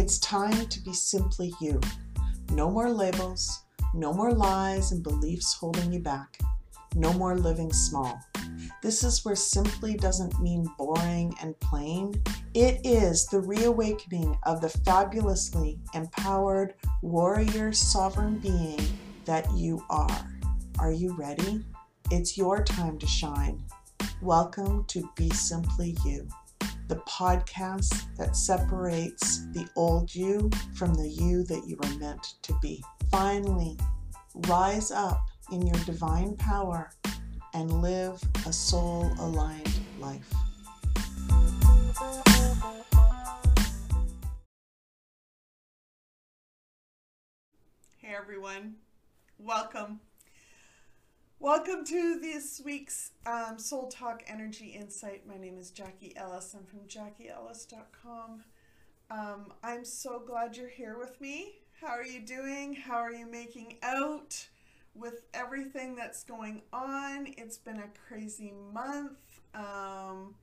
It's 0.00 0.18
time 0.20 0.66
to 0.66 0.80
be 0.80 0.94
simply 0.94 1.52
you. 1.60 1.78
No 2.52 2.70
more 2.70 2.88
labels, 2.90 3.64
no 3.92 4.14
more 4.14 4.32
lies 4.32 4.92
and 4.92 5.02
beliefs 5.02 5.52
holding 5.52 5.92
you 5.92 6.00
back. 6.00 6.38
No 6.94 7.12
more 7.12 7.36
living 7.36 7.70
small. 7.70 8.18
This 8.82 9.04
is 9.04 9.22
where 9.26 9.36
simply 9.36 9.98
doesn't 9.98 10.40
mean 10.40 10.66
boring 10.78 11.34
and 11.42 11.60
plain. 11.60 12.14
It 12.54 12.80
is 12.82 13.26
the 13.26 13.42
reawakening 13.42 14.38
of 14.44 14.62
the 14.62 14.70
fabulously 14.70 15.78
empowered 15.92 16.76
warrior 17.02 17.70
sovereign 17.70 18.38
being 18.38 18.80
that 19.26 19.52
you 19.52 19.84
are. 19.90 20.30
Are 20.78 20.92
you 20.92 21.14
ready? 21.14 21.62
It's 22.10 22.38
your 22.38 22.64
time 22.64 22.98
to 23.00 23.06
shine. 23.06 23.62
Welcome 24.22 24.86
to 24.86 25.10
Be 25.14 25.28
Simply 25.28 25.94
You, 26.06 26.26
the 26.90 26.96
podcast 26.96 28.12
that 28.16 28.36
separates 28.36 29.46
the 29.52 29.64
old 29.76 30.12
you 30.12 30.50
from 30.74 30.92
the 30.92 31.08
you 31.08 31.44
that 31.44 31.62
you 31.64 31.76
were 31.80 31.98
meant 32.00 32.34
to 32.42 32.52
be. 32.60 32.82
Finally, 33.12 33.78
rise 34.48 34.90
up 34.90 35.20
in 35.52 35.64
your 35.64 35.78
divine 35.84 36.34
power 36.34 36.90
and 37.54 37.80
live 37.80 38.20
a 38.44 38.52
soul 38.52 39.08
aligned 39.20 39.78
life. 40.00 40.34
Hey 47.98 48.16
everyone, 48.16 48.74
welcome. 49.38 50.00
Welcome 51.42 51.86
to 51.86 52.20
this 52.20 52.60
week's 52.62 53.12
um, 53.24 53.58
Soul 53.58 53.88
Talk 53.88 54.22
Energy 54.26 54.76
Insight. 54.78 55.26
My 55.26 55.38
name 55.38 55.56
is 55.56 55.70
Jacquie 55.70 56.12
Ellis. 56.14 56.54
I'm 56.54 56.66
from 56.66 56.80
jacquieellis.com. 56.80 58.44
Um, 59.10 59.52
I'm 59.64 59.86
so 59.86 60.22
glad 60.24 60.58
you're 60.58 60.68
here 60.68 60.98
with 60.98 61.18
me. 61.18 61.54
How 61.80 61.88
are 61.88 62.04
you 62.04 62.20
doing? 62.20 62.74
How 62.74 62.98
are 62.98 63.12
you 63.12 63.26
making 63.26 63.78
out? 63.82 64.48
with 64.94 65.22
everything 65.34 65.94
that's 65.94 66.24
going 66.24 66.62
on, 66.72 67.32
it's 67.38 67.56
been 67.56 67.78
a 67.78 67.88
crazy 68.08 68.52
month. 68.72 69.40
Um, 69.54 70.34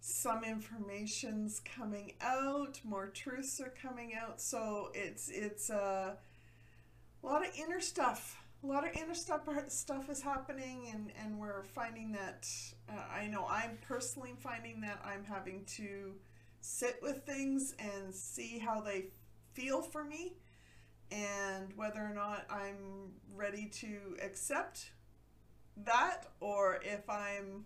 some 0.00 0.42
information's 0.44 1.60
coming 1.60 2.14
out, 2.20 2.80
more 2.84 3.06
truths 3.06 3.60
are 3.60 3.72
coming 3.80 4.14
out, 4.14 4.40
so 4.40 4.90
it's 4.94 5.28
it's 5.28 5.70
uh, 5.70 6.14
a 7.22 7.26
lot 7.26 7.46
of 7.46 7.52
inner 7.58 7.80
stuff. 7.80 8.37
A 8.64 8.66
lot 8.66 8.84
of 8.84 9.16
stuff 9.16 9.42
stuff 9.68 10.10
is 10.10 10.20
happening, 10.20 10.88
and 10.92 11.12
and 11.22 11.38
we're 11.38 11.62
finding 11.62 12.12
that 12.12 12.48
uh, 12.88 12.92
I 13.12 13.26
know 13.28 13.46
I'm 13.48 13.78
personally 13.82 14.34
finding 14.36 14.80
that 14.80 15.00
I'm 15.04 15.24
having 15.24 15.64
to 15.76 16.14
sit 16.60 16.98
with 17.00 17.24
things 17.24 17.74
and 17.78 18.14
see 18.14 18.58
how 18.58 18.80
they 18.80 19.06
feel 19.54 19.80
for 19.80 20.04
me 20.04 20.34
and 21.10 21.72
whether 21.76 22.00
or 22.00 22.12
not 22.14 22.46
I'm 22.50 23.12
ready 23.34 23.66
to 23.66 24.16
accept 24.22 24.90
that 25.84 26.26
or 26.40 26.80
if 26.82 27.08
I'm 27.08 27.64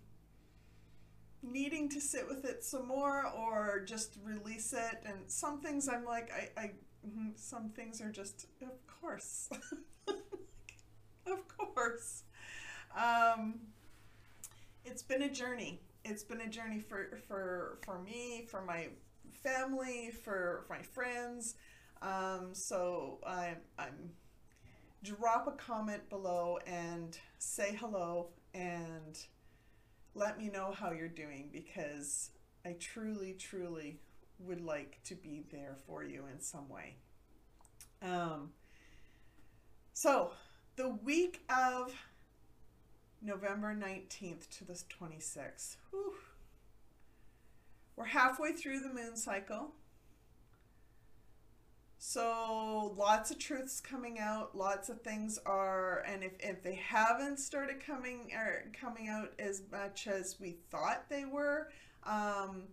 needing 1.41 1.89
to 1.89 1.99
sit 1.99 2.27
with 2.27 2.45
it 2.45 2.63
some 2.63 2.87
more 2.87 3.25
or 3.27 3.83
just 3.85 4.17
release 4.23 4.73
it. 4.73 5.03
And 5.05 5.19
some 5.27 5.59
things 5.59 5.89
I'm 5.89 6.05
like 6.05 6.31
I, 6.31 6.61
I 6.61 6.65
mm-hmm, 7.05 7.29
some 7.35 7.69
things 7.69 8.01
are 8.01 8.11
just 8.11 8.47
of 8.61 9.01
course 9.01 9.49
of 11.31 11.47
course. 11.47 12.23
Um, 12.95 13.59
it's 14.85 15.03
been 15.03 15.23
a 15.23 15.29
journey. 15.29 15.79
It's 16.03 16.23
been 16.23 16.41
a 16.41 16.49
journey 16.49 16.79
for 16.79 17.17
for 17.27 17.79
for 17.85 17.99
me 17.99 18.45
for 18.49 18.61
my 18.61 18.89
family 19.43 20.11
for 20.23 20.65
my 20.69 20.81
friends. 20.81 21.55
Um, 22.01 22.49
so 22.51 23.19
I'm, 23.25 23.57
I'm 23.79 24.11
drop 25.03 25.47
a 25.47 25.51
comment 25.51 26.09
below 26.09 26.59
and 26.65 27.17
say 27.37 27.75
hello 27.79 28.29
and 28.53 29.19
let 30.15 30.37
me 30.37 30.49
know 30.49 30.71
how 30.71 30.91
you're 30.91 31.07
doing 31.07 31.49
because 31.51 32.31
I 32.65 32.75
truly, 32.79 33.33
truly 33.33 33.99
would 34.39 34.61
like 34.61 34.99
to 35.05 35.15
be 35.15 35.43
there 35.51 35.75
for 35.85 36.03
you 36.03 36.23
in 36.31 36.39
some 36.39 36.69
way. 36.69 36.95
Um, 38.01 38.51
so 39.93 40.31
the 40.75 40.89
week 40.89 41.41
of 41.49 41.93
November 43.21 43.73
19th 43.73 44.49
to 44.57 44.65
the 44.65 44.73
26th, 44.73 45.77
whew, 45.91 46.13
we're 47.95 48.05
halfway 48.05 48.53
through 48.53 48.79
the 48.79 48.89
moon 48.89 49.15
cycle. 49.15 49.71
So 51.99 52.93
lots 52.97 53.31
of 53.31 53.39
truths 53.39 53.79
coming 53.79 54.19
out, 54.19 54.57
lots 54.57 54.89
of 54.89 55.01
things 55.01 55.39
are, 55.45 56.03
and 56.05 56.21
if, 56.21 56.33
if 56.39 56.61
they 56.61 56.75
haven't 56.75 57.39
started 57.39 57.77
coming 57.85 58.31
or 58.35 58.65
coming 58.77 59.07
out 59.07 59.31
as 59.39 59.61
much 59.71 60.07
as 60.07 60.37
we 60.37 60.57
thought 60.69 61.05
they 61.09 61.23
were, 61.23 61.69
um, 62.03 62.63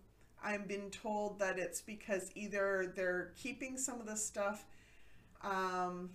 I've 0.43 0.67
been 0.67 0.91
told 0.91 1.39
that 1.39 1.59
it's 1.61 1.81
because 1.81 2.33
either 2.35 2.93
they're 2.97 3.33
keeping 3.37 3.79
some 3.79 4.01
of 4.01 4.07
the 4.07 4.17
stuff, 4.17 4.65
um, 5.45 6.11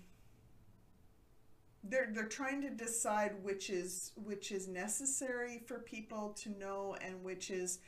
they're 1.90 2.10
they're 2.14 2.26
trying 2.26 2.62
to 2.62 2.70
decide 2.70 3.32
which 3.44 3.70
is 3.70 4.12
which 4.16 4.52
is 4.52 4.68
necessary 4.68 5.62
for 5.66 5.80
people 5.80 6.30
to 6.36 6.50
know 6.58 6.96
and 7.02 7.24
which 7.24 7.50
is 7.52 7.80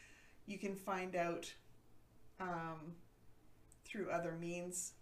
you 0.45 0.57
can 0.57 0.75
find 0.75 1.15
out 1.15 1.51
um, 2.39 2.93
through 3.85 4.09
other 4.09 4.33
means 4.33 4.93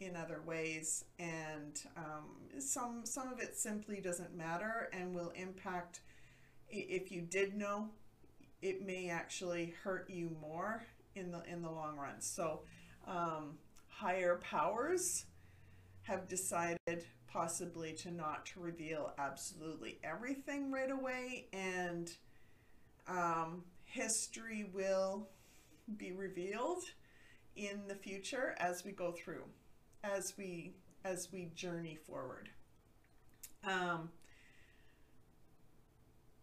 in 0.00 0.16
other 0.16 0.40
ways 0.46 1.04
and 1.18 1.82
um, 1.96 2.60
some 2.60 3.04
some 3.04 3.32
of 3.32 3.40
it 3.40 3.56
simply 3.56 4.00
doesn't 4.00 4.36
matter 4.36 4.88
and 4.92 5.14
will 5.14 5.32
impact 5.36 6.00
if 6.70 7.10
you 7.10 7.20
did 7.20 7.56
know 7.56 7.88
it 8.64 8.84
may 8.84 9.10
actually 9.10 9.74
hurt 9.82 10.08
you 10.08 10.34
more 10.40 10.86
in 11.14 11.30
the 11.30 11.42
in 11.50 11.62
the 11.62 11.70
long 11.70 11.96
run. 11.96 12.20
So 12.20 12.60
um, 13.06 13.58
higher 13.88 14.36
powers 14.36 15.26
have 16.02 16.28
decided 16.28 17.04
possibly 17.34 17.92
to 17.92 18.12
not 18.12 18.46
to 18.46 18.60
reveal 18.60 19.12
absolutely 19.18 19.98
everything 20.04 20.70
right 20.70 20.92
away 20.92 21.46
and 21.52 22.12
um, 23.08 23.64
history 23.84 24.70
will 24.72 25.28
be 25.96 26.12
revealed 26.12 26.84
in 27.56 27.80
the 27.88 27.94
future 27.94 28.54
as 28.60 28.84
we 28.84 28.92
go 28.92 29.10
through 29.10 29.42
as 30.04 30.34
we 30.38 30.74
as 31.04 31.28
we 31.32 31.50
journey 31.54 31.98
forward. 32.06 32.48
Um, 33.66 34.10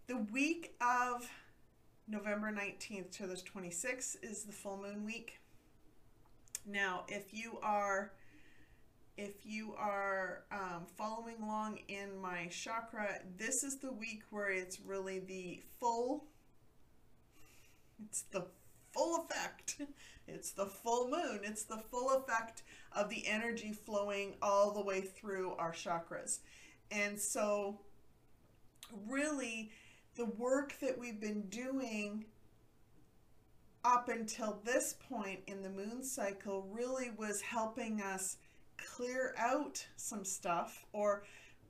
the 0.08 0.18
week 0.18 0.76
of 0.82 1.28
November 2.08 2.52
19th 2.52 3.12
to 3.12 3.28
the 3.28 3.36
26th 3.36 4.18
is 4.22 4.44
the 4.44 4.52
full 4.52 4.78
moon 4.78 5.06
week. 5.06 5.40
Now, 6.66 7.06
if 7.08 7.34
you 7.34 7.58
are 7.64 8.12
if 9.18 9.46
you 9.46 9.74
are 9.78 10.44
um, 10.52 10.86
following 10.98 11.36
along 11.42 11.80
in 11.88 12.20
my 12.20 12.48
chakra, 12.48 13.20
this 13.38 13.64
is 13.64 13.78
the 13.78 13.92
week 13.92 14.24
where 14.30 14.52
it's 14.52 14.80
really 14.80 15.20
the 15.20 15.62
full, 15.80 16.26
it's 18.06 18.24
the 18.32 18.46
full 18.94 19.26
effect. 19.26 19.82
It's 20.28 20.52
the 20.52 20.68
full 20.68 21.10
moon. 21.10 21.42
It's 21.44 21.64
the 21.64 21.82
full 21.90 22.12
effect 22.12 22.64
of 22.94 23.10
the 23.10 23.28
energy 23.28 23.74
flowing 23.74 24.36
all 24.42 24.72
the 24.72 24.82
way 24.82 25.02
through 25.02 25.56
our 25.56 25.74
chakras. 25.74 26.40
And 26.90 27.20
so, 27.20 27.80
really, 29.08 29.72
the 30.16 30.26
work 30.26 30.76
that 30.80 30.98
we've 30.98 31.20
been 31.20 31.50
doing 31.50 32.26
up 33.84 34.10
until 34.10 34.62
this 34.64 34.96
point 35.10 35.40
in 35.48 35.64
the 35.64 35.70
moon 35.70 36.04
cycle 36.04 36.68
really 36.72 37.12
was 37.18 37.42
helping 37.42 38.02
us 38.02 38.38
clear 38.96 39.34
out 39.38 39.86
some 39.96 40.24
stuff, 40.26 40.86
or 40.94 41.24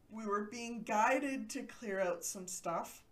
we 0.10 0.26
were 0.26 0.48
being 0.52 0.84
guided 0.84 1.50
to 1.52 1.64
clear 1.64 2.00
out 2.00 2.24
some 2.24 2.48
stuff. 2.48 3.04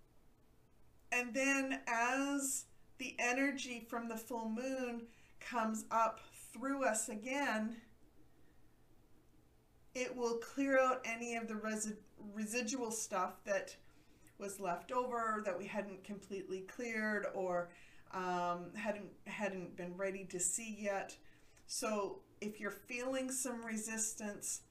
And 1.11 1.33
then, 1.33 1.81
as 1.87 2.65
the 2.97 3.15
energy 3.17 3.85
from 3.89 4.09
the 4.09 4.17
full 4.17 4.49
moon 4.49 5.03
comes 5.39 5.85
up 5.91 6.19
through 6.53 6.83
us 6.83 7.09
again, 7.09 7.77
it 9.95 10.15
will 10.15 10.37
clear 10.37 10.79
out 10.79 11.01
any 11.05 11.35
of 11.35 11.47
the 11.47 11.55
resi 11.55 11.95
residual 12.33 12.91
stuff 12.91 13.43
that 13.45 13.75
was 14.37 14.59
left 14.59 14.91
over 14.91 15.41
that 15.45 15.57
we 15.57 15.65
hadn't 15.65 16.03
completely 16.03 16.61
cleared 16.61 17.25
or 17.33 17.69
um, 18.13 18.73
hadn't 18.75 19.09
hadn't 19.25 19.75
been 19.75 19.95
ready 19.95 20.25
to 20.25 20.39
see 20.39 20.77
yet. 20.79 21.15
So 21.67 22.19
if 22.41 22.59
you're 22.59 22.71
feeling 22.71 23.31
some 23.31 23.65
resistance, 23.65 24.61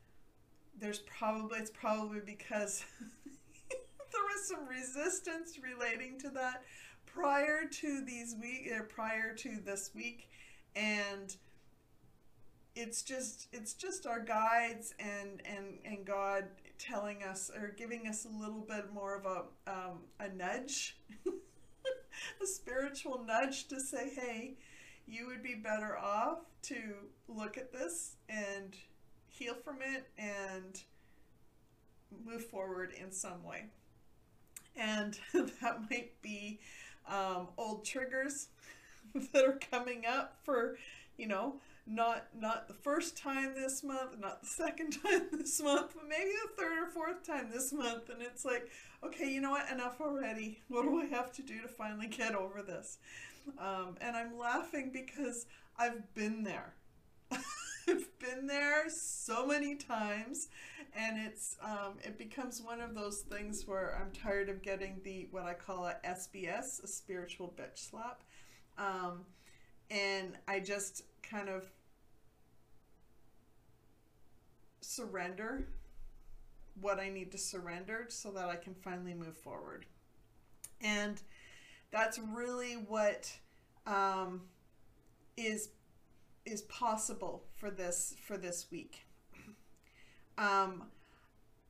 there's 0.79 1.01
probably 1.01 1.59
it's 1.59 1.71
probably 1.71 2.21
because 2.25 2.85
there 3.31 4.23
was 4.23 4.49
some 4.49 4.67
resistance 4.67 5.59
relating 5.59 6.19
to 6.21 6.31
that 6.31 6.63
prior 7.07 7.65
to 7.65 8.05
these 8.05 8.37
week 8.41 8.71
or 8.73 8.83
uh, 8.83 8.85
prior 8.85 9.35
to 9.35 9.59
this 9.65 9.91
week. 9.95 10.29
And 10.77 11.35
it's 12.75 13.03
just 13.03 13.49
it's 13.53 13.75
just 13.75 14.07
our 14.07 14.21
guides 14.21 14.95
and 15.01 15.43
and 15.45 15.79
and 15.85 16.05
God 16.05 16.45
telling 16.79 17.25
us 17.25 17.51
or 17.55 17.75
giving 17.77 18.07
us 18.07 18.25
a 18.25 18.29
little 18.29 18.61
bit 18.61 18.93
more 18.93 19.17
of 19.17 19.27
a 19.27 19.71
um, 19.71 19.99
a 20.21 20.29
nudge, 20.29 20.97
a 22.43 22.47
spiritual 22.47 23.25
nudge 23.27 23.67
to 23.69 23.81
say, 23.81 24.11
hey, 24.15 24.57
you 25.09 25.27
would 25.27 25.43
be 25.43 25.55
better 25.55 25.97
off 25.97 26.39
to 26.63 26.77
look 27.29 27.57
at 27.57 27.73
this 27.73 28.17
and 28.29 28.77
heal 29.29 29.55
from 29.55 29.79
it 29.81 30.09
and 30.19 30.83
move 32.27 32.45
forward 32.45 32.93
in 33.01 33.11
some 33.11 33.43
way. 33.43 33.65
And 34.77 35.19
that 35.33 35.91
might 35.91 36.21
be 36.21 36.61
um, 37.09 37.49
old 37.57 37.85
triggers 37.85 38.49
that 39.33 39.45
are 39.45 39.59
coming 39.71 40.05
up 40.07 40.37
for, 40.45 40.77
you 41.17 41.27
know, 41.27 41.55
not 41.89 42.27
not 42.39 42.69
the 42.69 42.75
first 42.75 43.17
time 43.17 43.55
this 43.55 43.83
month, 43.83 44.19
not 44.19 44.43
the 44.43 44.47
second 44.63 44.91
time 45.03 45.29
this 45.33 45.61
month, 45.63 45.95
but 45.95 46.09
maybe 46.09 46.31
the 46.31 46.63
third 46.63 46.79
or 46.79 46.87
fourth 46.87 47.27
time 47.27 47.49
this 47.53 47.73
month. 47.73 48.11
And 48.11 48.23
it's 48.23 48.45
like, 48.45 48.71
okay, 49.05 49.31
you 49.31 49.41
know 49.41 49.51
what? 49.51 49.71
Enough 49.71 50.01
already. 50.01 50.61
What 50.69 50.83
do 50.83 51.01
I 51.01 51.07
have 51.07 51.33
to 51.33 51.43
do 51.43 51.63
to 51.63 51.69
finally 51.69 52.09
get 52.09 52.35
over 52.35 52.63
this? 52.63 52.99
Um, 53.59 53.97
and 54.01 54.17
I'm 54.17 54.37
laughing 54.39 54.91
because 54.93 55.47
I've 55.79 56.15
been 56.15 56.43
there. 56.45 56.75
I've 57.89 58.19
been 58.19 58.47
there 58.47 58.91
so 58.91 59.47
many 59.47 59.75
times, 59.75 60.49
and 60.95 61.19
it's 61.19 61.57
um, 61.63 61.95
it 62.03 62.19
becomes 62.19 62.61
one 62.61 62.83
of 62.83 62.95
those 62.95 63.21
things 63.21 63.67
where 63.67 63.99
I'm 63.99 64.13
tired 64.13 64.51
of 64.51 64.63
getting 64.63 65.01
the 65.05 65.29
what 65.31 65.45
I 65.45 65.55
call 65.55 65.87
a 65.87 65.97
SBS, 66.07 66.85
a 66.85 66.87
spiritual 66.87 67.55
bitch 67.57 67.89
slap, 67.89 68.23
um, 68.77 69.25
and 69.91 70.37
I 70.47 70.61
just 70.61 71.05
kind 71.23 71.49
of 71.49 71.71
surrender 74.89 75.67
what 76.81 76.99
I 76.99 77.11
need 77.11 77.31
to 77.33 77.39
surrender 77.39 78.07
so 78.09 78.31
that 78.31 78.49
I 78.49 78.57
can 78.57 78.75
finally 78.75 79.15
move 79.15 79.37
forward. 79.37 79.85
And 80.81 81.21
that's 81.91 82.19
really 82.19 82.75
what 82.75 83.31
um, 83.87 84.43
is 85.37 85.71
is 86.47 86.63
possible 86.63 87.45
for 87.57 87.71
this 87.71 88.15
for 88.27 88.39
this 88.39 88.67
week. 88.71 89.05
Um, 90.39 90.85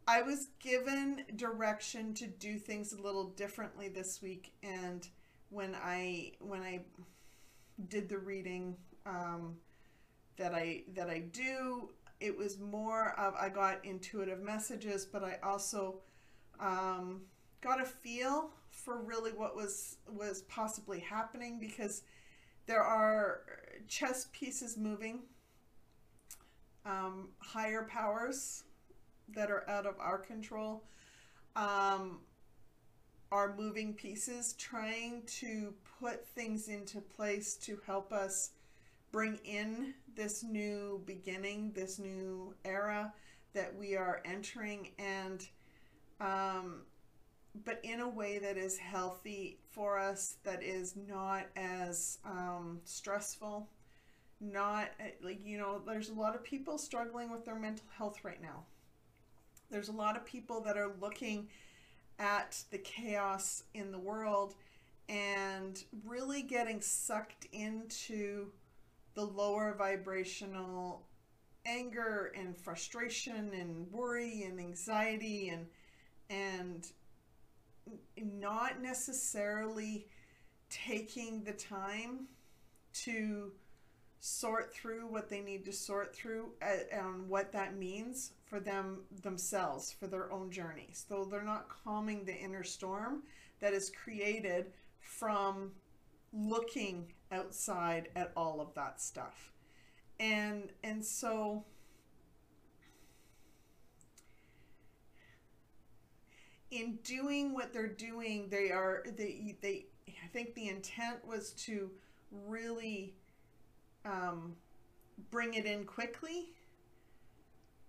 I 0.06 0.22
was 0.22 0.48
given 0.60 1.24
direction 1.36 2.14
to 2.14 2.26
do 2.26 2.58
things 2.58 2.92
a 2.92 3.00
little 3.00 3.30
differently 3.30 3.88
this 3.88 4.22
week, 4.22 4.52
and 4.62 5.08
when 5.50 5.74
I 5.74 6.32
when 6.40 6.62
I 6.62 6.82
did 7.88 8.08
the 8.08 8.18
reading 8.18 8.76
um, 9.06 9.56
that 10.36 10.54
I 10.54 10.82
that 10.94 11.08
I 11.10 11.20
do, 11.20 11.88
it 12.20 12.36
was 12.36 12.58
more 12.58 13.18
of 13.18 13.34
I 13.34 13.48
got 13.48 13.84
intuitive 13.84 14.40
messages, 14.40 15.04
but 15.04 15.22
I 15.22 15.38
also 15.42 16.00
um, 16.60 17.22
got 17.60 17.80
a 17.80 17.84
feel 17.84 18.50
for 18.70 19.02
really 19.02 19.32
what 19.32 19.56
was 19.56 19.96
was 20.08 20.42
possibly 20.42 21.00
happening 21.00 21.58
because 21.60 22.02
there 22.66 22.82
are 22.82 23.40
chess 23.86 24.28
pieces 24.32 24.76
moving, 24.76 25.20
um, 26.84 27.28
higher 27.38 27.86
powers 27.90 28.64
that 29.34 29.50
are 29.50 29.68
out 29.68 29.86
of 29.86 29.94
our 29.98 30.18
control 30.18 30.84
um, 31.56 32.20
are 33.30 33.54
moving 33.56 33.94
pieces, 33.94 34.54
trying 34.54 35.22
to 35.26 35.74
put 36.00 36.26
things 36.28 36.68
into 36.68 37.00
place 37.00 37.54
to 37.56 37.78
help 37.86 38.12
us 38.12 38.50
bring 39.10 39.38
in 39.44 39.94
this 40.14 40.42
new 40.42 41.02
beginning, 41.06 41.72
this 41.74 41.98
new 41.98 42.54
era 42.64 43.12
that 43.54 43.74
we 43.74 43.96
are 43.96 44.20
entering, 44.24 44.90
and 44.98 45.46
um, 46.20 46.82
but 47.64 47.80
in 47.82 48.00
a 48.00 48.08
way 48.08 48.38
that 48.38 48.56
is 48.56 48.76
healthy 48.76 49.58
for 49.70 49.98
us, 49.98 50.36
that 50.44 50.62
is 50.62 50.94
not 51.08 51.46
as 51.56 52.18
um, 52.24 52.80
stressful. 52.84 53.68
Not 54.40 54.90
like, 55.22 55.44
you 55.44 55.58
know, 55.58 55.82
there's 55.84 56.10
a 56.10 56.14
lot 56.14 56.36
of 56.36 56.44
people 56.44 56.78
struggling 56.78 57.30
with 57.30 57.44
their 57.44 57.58
mental 57.58 57.86
health 57.96 58.18
right 58.22 58.40
now. 58.40 58.64
There's 59.70 59.88
a 59.88 59.92
lot 59.92 60.16
of 60.16 60.24
people 60.24 60.60
that 60.60 60.76
are 60.76 60.92
looking 61.00 61.48
at 62.20 62.62
the 62.70 62.78
chaos 62.78 63.64
in 63.74 63.90
the 63.90 63.98
world 63.98 64.54
and 65.08 65.82
really 66.04 66.42
getting 66.42 66.80
sucked 66.80 67.46
into 67.52 68.52
the 69.14 69.24
lower 69.24 69.74
vibrational 69.76 71.06
anger 71.66 72.32
and 72.36 72.56
frustration 72.56 73.50
and 73.52 73.90
worry 73.92 74.42
and 74.42 74.58
anxiety 74.58 75.48
and 75.48 75.66
and 76.30 76.86
not 78.16 78.82
necessarily 78.82 80.06
taking 80.68 81.42
the 81.44 81.52
time 81.52 82.26
to 82.92 83.52
sort 84.20 84.74
through 84.74 85.06
what 85.06 85.28
they 85.28 85.40
need 85.40 85.64
to 85.64 85.72
sort 85.72 86.14
through 86.14 86.50
uh, 86.60 86.66
and 86.92 87.28
what 87.28 87.52
that 87.52 87.76
means 87.76 88.32
for 88.46 88.60
them 88.60 89.00
themselves 89.22 89.92
for 89.92 90.06
their 90.06 90.32
own 90.32 90.50
journeys. 90.50 91.04
So 91.08 91.24
they're 91.24 91.42
not 91.42 91.68
calming 91.84 92.24
the 92.24 92.34
inner 92.34 92.64
storm 92.64 93.22
that 93.60 93.72
is 93.72 93.90
created 93.90 94.72
from 95.00 95.72
looking 96.32 97.12
outside 97.32 98.08
at 98.16 98.32
all 98.36 98.60
of 98.60 98.74
that 98.74 99.00
stuff 99.00 99.52
and 100.20 100.72
and 100.82 101.04
so 101.04 101.64
in 106.70 106.98
doing 107.02 107.54
what 107.54 107.72
they're 107.72 107.86
doing, 107.88 108.48
they 108.50 108.70
are 108.70 109.04
they 109.16 109.56
they. 109.60 109.86
I 110.24 110.26
think 110.28 110.54
the 110.54 110.68
intent 110.68 111.26
was 111.26 111.52
to 111.64 111.90
really 112.30 113.14
um, 114.04 114.56
bring 115.30 115.54
it 115.54 115.64
in 115.64 115.84
quickly, 115.84 116.50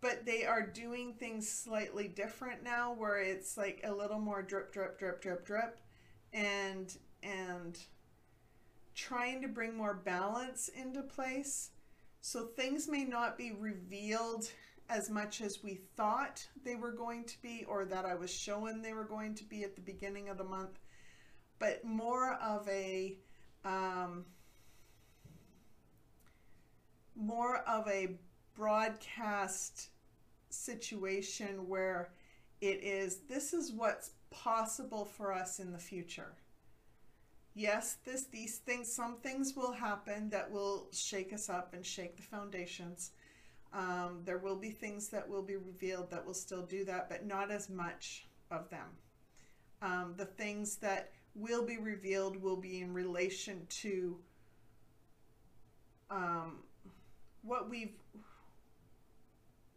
but 0.01 0.25
they 0.25 0.45
are 0.45 0.65
doing 0.65 1.13
things 1.13 1.49
slightly 1.49 2.07
different 2.07 2.63
now, 2.63 2.93
where 2.93 3.19
it's 3.19 3.57
like 3.57 3.81
a 3.83 3.91
little 3.93 4.19
more 4.19 4.41
drip, 4.41 4.71
drip, 4.71 4.97
drip, 4.97 5.21
drip, 5.21 5.45
drip, 5.45 5.79
and 6.33 6.97
and 7.21 7.77
trying 8.99 9.41
to 9.41 9.47
bring 9.47 9.77
more 9.77 9.93
balance 9.93 10.69
into 10.69 11.01
place. 11.01 11.71
So 12.21 12.47
things 12.47 12.87
may 12.87 13.05
not 13.05 13.37
be 13.37 13.53
revealed 13.57 14.51
as 14.89 15.09
much 15.09 15.39
as 15.39 15.63
we 15.63 15.79
thought 15.95 16.45
they 16.65 16.75
were 16.75 16.91
going 16.91 17.23
to 17.23 17.41
be 17.41 17.63
or 17.67 17.85
that 17.85 18.05
I 18.05 18.15
was 18.15 18.33
showing 18.33 18.81
they 18.81 18.93
were 18.93 19.05
going 19.05 19.35
to 19.35 19.43
be 19.45 19.63
at 19.63 19.75
the 19.75 19.81
beginning 19.81 20.27
of 20.27 20.37
the 20.37 20.43
month, 20.43 20.79
but 21.59 21.85
more 21.85 22.33
of 22.33 22.67
a 22.67 23.17
um, 23.63 24.25
more 27.15 27.57
of 27.67 27.87
a 27.87 28.17
broadcast 28.55 29.89
situation 30.49 31.67
where 31.67 32.11
it 32.61 32.83
is 32.83 33.19
this 33.29 33.53
is 33.53 33.71
what's 33.71 34.11
possible 34.31 35.05
for 35.05 35.31
us 35.31 35.59
in 35.59 35.71
the 35.71 35.77
future. 35.77 36.33
Yes, 37.59 37.97
this 38.05 38.23
these 38.23 38.57
things 38.57 38.91
some 38.91 39.17
things 39.17 39.55
will 39.55 39.73
happen 39.73 40.29
that 40.29 40.49
will 40.49 40.87
shake 40.93 41.33
us 41.33 41.49
up 41.49 41.73
and 41.73 41.85
shake 41.85 42.15
the 42.15 42.23
foundations 42.23 43.11
um, 43.73 44.21
there 44.25 44.37
will 44.37 44.55
be 44.55 44.71
things 44.71 45.09
that 45.09 45.27
will 45.27 45.43
be 45.43 45.55
revealed 45.55 46.09
that 46.11 46.25
will 46.25 46.33
still 46.33 46.63
do 46.63 46.83
that, 46.85 47.09
but 47.09 47.25
not 47.25 47.51
as 47.51 47.69
much 47.69 48.25
of 48.49 48.69
them. 48.69 48.87
Um, 49.81 50.13
the 50.17 50.25
things 50.25 50.77
that 50.77 51.11
will 51.35 51.63
be 51.63 51.77
revealed 51.77 52.41
will 52.41 52.57
be 52.57 52.81
in 52.81 52.93
relation 52.93 53.65
to 53.69 54.17
um, 56.09 56.63
what 57.43 57.69
we've 57.69 57.93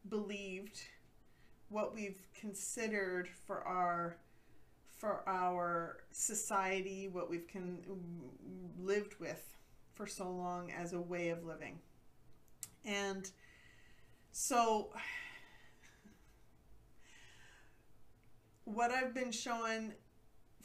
believed, 0.09 0.81
what 1.69 1.95
we've 1.95 2.27
considered 2.35 3.29
for 3.47 3.63
our 3.63 4.17
for 5.03 5.29
our 5.29 5.97
society, 6.13 7.09
what 7.09 7.29
we've 7.29 7.49
can 7.49 7.79
lived 8.81 9.17
with 9.19 9.57
for 9.95 10.07
so 10.07 10.31
long 10.31 10.71
as 10.71 10.93
a 10.93 11.01
way 11.01 11.31
of 11.31 11.45
living, 11.45 11.81
and 12.85 13.29
so, 14.31 14.91
what 18.63 18.93
I've 18.93 19.13
been 19.13 19.33
showing 19.33 19.93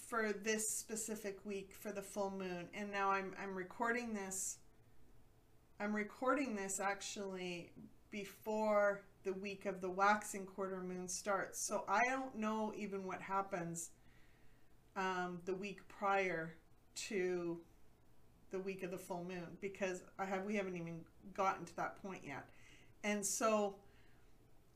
for 0.07 0.31
this 0.31 0.69
specific 0.69 1.39
week 1.43 1.73
for 1.73 1.91
the 1.91 2.03
full 2.03 2.29
moon, 2.29 2.69
and 2.75 2.91
now 2.91 3.09
I'm 3.09 3.33
I'm 3.41 3.55
recording 3.55 4.13
this. 4.13 4.59
I'm 5.79 5.95
recording 5.95 6.55
this 6.55 6.79
actually 6.79 7.71
before 8.11 9.01
the 9.23 9.33
week 9.33 9.65
of 9.65 9.81
the 9.81 9.89
waxing 9.89 10.45
quarter 10.45 10.79
moon 10.79 11.07
starts. 11.07 11.59
So 11.59 11.85
I 11.87 12.03
don't 12.05 12.35
know 12.35 12.71
even 12.77 13.03
what 13.03 13.19
happens 13.19 13.89
um, 14.97 15.39
the 15.45 15.53
week 15.53 15.87
prior 15.87 16.55
to 16.95 17.59
the 18.51 18.59
week 18.59 18.83
of 18.83 18.91
the 18.91 18.97
full 18.97 19.23
moon 19.23 19.57
because 19.61 20.03
I 20.17 20.25
have 20.25 20.43
we 20.43 20.55
haven't 20.55 20.75
even 20.75 21.01
gotten 21.33 21.65
to 21.65 21.75
that 21.77 22.01
point 22.01 22.23
yet 22.25 22.49
And 23.03 23.25
so, 23.25 23.75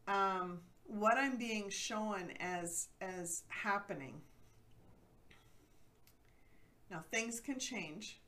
um, 0.07 0.59
what 0.85 1.17
I'm 1.17 1.37
being 1.37 1.69
shown 1.69 2.33
as 2.39 2.89
as 3.01 3.43
happening. 3.47 4.21
Now 6.89 7.03
things 7.11 7.39
can 7.39 7.57
change, 7.57 8.19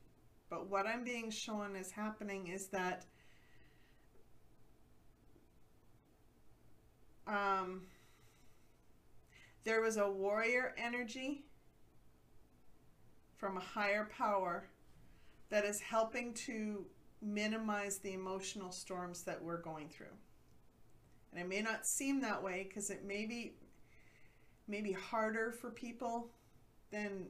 but 0.50 0.68
what 0.68 0.86
I'm 0.86 1.04
being 1.04 1.30
shown 1.30 1.76
as 1.76 1.90
happening 1.90 2.48
is 2.48 2.68
that 2.68 3.04
um, 7.26 7.82
there 9.64 9.82
was 9.82 9.98
a 9.98 10.10
warrior 10.10 10.74
energy 10.78 11.44
from 13.44 13.58
a 13.58 13.60
higher 13.60 14.08
power 14.16 14.66
that 15.50 15.66
is 15.66 15.78
helping 15.78 16.32
to 16.32 16.86
minimize 17.20 17.98
the 17.98 18.14
emotional 18.14 18.72
storms 18.72 19.22
that 19.24 19.42
we're 19.42 19.60
going 19.60 19.86
through. 19.90 20.16
And 21.30 21.38
it 21.38 21.46
may 21.46 21.60
not 21.60 21.86
seem 21.86 22.22
that 22.22 22.42
way 22.42 22.64
because 22.66 22.88
it 22.88 23.04
may 23.04 23.26
be 23.26 23.52
maybe 24.66 24.92
harder 24.92 25.52
for 25.52 25.68
people 25.68 26.30
than 26.90 27.26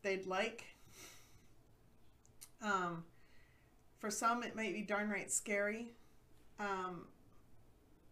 they'd 0.00 0.24
like. 0.24 0.64
Um, 2.62 3.04
for 3.98 4.10
some, 4.10 4.42
it 4.42 4.56
might 4.56 4.72
be 4.72 4.80
darn 4.80 5.10
right 5.10 5.30
scary. 5.30 5.92
Um, 6.58 7.08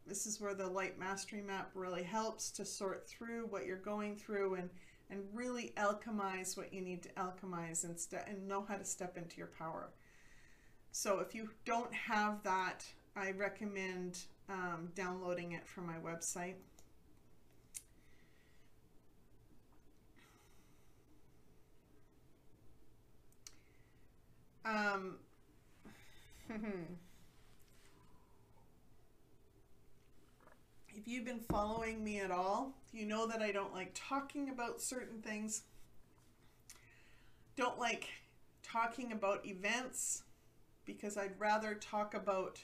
this 0.06 0.26
is 0.26 0.42
where 0.42 0.52
the 0.52 0.66
light 0.66 0.98
mastery 0.98 1.40
map 1.40 1.70
really 1.72 2.02
helps 2.02 2.50
to 2.50 2.66
sort 2.66 3.08
through 3.08 3.46
what 3.48 3.64
you're 3.64 3.78
going 3.78 4.14
through 4.14 4.56
and 4.56 4.68
and 5.10 5.22
really 5.32 5.72
alchemize 5.76 6.56
what 6.56 6.72
you 6.72 6.80
need 6.80 7.02
to 7.02 7.08
alchemize 7.10 7.84
and, 7.84 7.98
and 8.28 8.46
know 8.46 8.64
how 8.68 8.76
to 8.76 8.84
step 8.84 9.16
into 9.16 9.36
your 9.36 9.50
power. 9.58 9.90
So 10.92 11.20
if 11.20 11.34
you 11.34 11.50
don't 11.64 11.92
have 11.92 12.42
that, 12.44 12.84
I 13.16 13.32
recommend 13.32 14.18
um, 14.48 14.90
downloading 14.94 15.52
it 15.52 15.66
from 15.66 15.86
my 15.86 15.96
website. 15.96 16.54
Um, 24.64 25.16
you've 31.10 31.24
been 31.24 31.40
following 31.40 32.04
me 32.04 32.20
at 32.20 32.30
all, 32.30 32.72
you 32.92 33.04
know 33.04 33.26
that 33.26 33.42
I 33.42 33.50
don't 33.50 33.74
like 33.74 33.90
talking 33.94 34.48
about 34.48 34.80
certain 34.80 35.20
things. 35.20 35.62
Don't 37.56 37.80
like 37.80 38.06
talking 38.62 39.10
about 39.10 39.44
events 39.44 40.22
because 40.84 41.16
I'd 41.16 41.38
rather 41.38 41.74
talk 41.74 42.14
about 42.14 42.60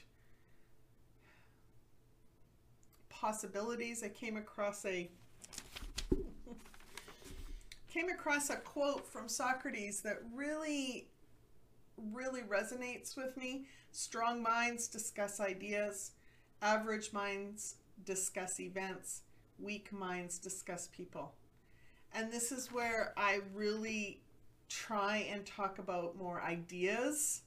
possibilities. 3.09 4.01
I 4.01 4.07
came 4.07 4.37
across 4.37 4.85
a 4.85 5.09
came 7.93 8.07
across 8.07 8.49
a 8.49 8.55
quote 8.55 9.05
from 9.05 9.27
Socrates 9.27 9.99
that 10.01 10.19
really 10.33 11.09
really 12.13 12.43
resonates 12.43 13.17
with 13.17 13.35
me. 13.35 13.65
Strong 13.91 14.41
minds 14.41 14.87
discuss 14.87 15.41
ideas, 15.41 16.11
average 16.61 17.11
minds 17.11 17.75
discuss 18.05 18.59
events, 18.59 19.21
weak 19.59 19.91
minds 19.91 20.37
discuss 20.37 20.87
people. 20.87 21.33
And 22.13 22.31
this 22.31 22.51
is 22.51 22.71
where 22.71 23.13
I 23.17 23.39
really 23.53 24.21
try 24.69 25.27
and 25.31 25.45
talk 25.45 25.79
about 25.79 26.17
more 26.17 26.41
ideas 26.41 27.41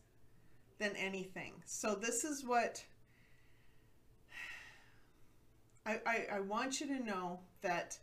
than 0.78 0.97
anything. 0.97 1.52
So 1.64 1.95
this 1.95 2.25
is 2.25 2.45
what 2.45 2.83
I, 5.87 6.00
I, 6.07 6.26
I 6.35 6.40
want 6.40 6.80
you 6.80 6.87
to 6.88 7.04
know 7.04 7.40
that 7.62 7.99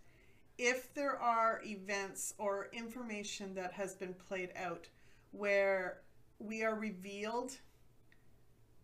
if 0.57 0.93
there 0.93 1.17
are 1.17 1.61
events 1.65 2.33
or 2.37 2.69
information 2.73 3.53
that 3.55 3.71
has 3.73 3.95
been 3.95 4.13
played 4.13 4.51
out 4.55 4.87
where 5.31 6.01
we 6.39 6.63
are 6.63 6.75
revealed 6.75 7.53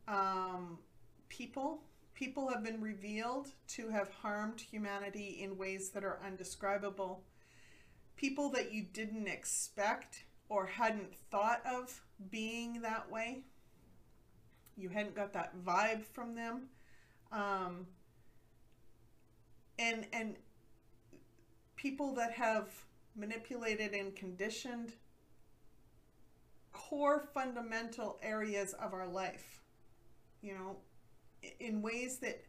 um, 0.08 0.78
people 1.30 1.82
people 2.16 2.50
have 2.50 2.64
been 2.64 2.82
revealed 2.82 3.48
to 3.68 3.90
have 3.90 4.10
harmed 4.10 4.62
humanity 4.62 5.40
in 5.42 5.58
ways 5.58 5.90
that 5.90 6.04
are 6.04 6.20
undescribable. 6.26 7.24
People 8.16 8.50
that 8.52 8.72
you 8.72 8.84
didn't 8.84 9.28
expect 9.28 10.24
or 10.50 10.66
hadn't 10.66 11.16
thought 11.32 11.62
of 11.66 12.02
being 12.30 12.82
that 12.82 13.12
way. 13.12 13.44
You 14.78 14.90
hadn't 14.90 15.16
got 15.16 15.34
that 15.34 15.56
vibe 15.64 16.04
from 16.04 16.36
them. 16.36 16.70
Um, 17.32 17.88
and 19.80 20.06
and 20.14 20.36
people 21.76 22.14
that 22.16 22.32
have 22.32 22.70
manipulated 23.16 23.94
and 23.94 24.16
conditioned 24.16 24.94
core 26.72 27.24
fundamental 27.34 28.20
areas 28.22 28.74
of 28.74 28.94
our 28.94 29.08
life 29.08 29.62
you 30.42 30.54
know 30.54 30.78
in 31.60 31.82
ways 31.82 32.18
that 32.20 32.44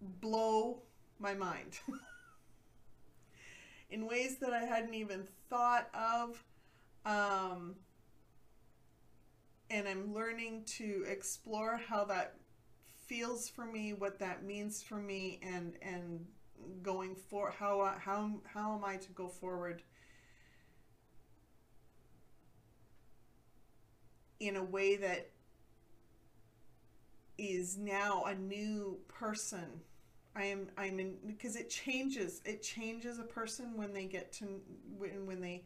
blow 0.00 0.82
my 1.18 1.34
mind. 1.34 1.78
In 3.90 4.06
ways 4.06 4.38
that 4.38 4.52
I 4.52 4.64
hadn't 4.64 4.94
even 4.94 5.28
thought 5.48 5.88
of 5.94 6.42
um, 7.06 7.76
and 9.70 9.86
I'm 9.86 10.14
learning 10.14 10.64
to 10.78 11.04
explore 11.08 11.80
how 11.88 12.04
that 12.06 12.36
feels 13.06 13.48
for 13.48 13.64
me, 13.64 13.92
what 13.92 14.18
that 14.20 14.44
means 14.44 14.82
for 14.82 14.96
me, 14.96 15.40
and 15.42 15.74
and 15.82 16.24
going 16.82 17.14
for 17.14 17.50
how 17.50 17.94
how 17.98 18.30
how 18.44 18.74
am 18.74 18.84
I 18.84 18.96
to 18.96 19.10
go 19.12 19.28
forward 19.28 19.82
in 24.40 24.56
a 24.56 24.62
way 24.62 24.96
that 24.96 25.30
is 27.38 27.76
now 27.76 28.24
a 28.24 28.34
new 28.34 28.98
person. 29.08 29.80
I 30.36 30.44
am 30.44 30.68
I'm 30.76 30.98
in 30.98 31.16
because 31.26 31.56
it 31.56 31.70
changes 31.70 32.42
it 32.44 32.62
changes 32.62 33.18
a 33.18 33.24
person 33.24 33.76
when 33.76 33.92
they 33.92 34.04
get 34.04 34.32
to 34.34 34.60
when 34.96 35.26
when 35.26 35.40
they 35.40 35.64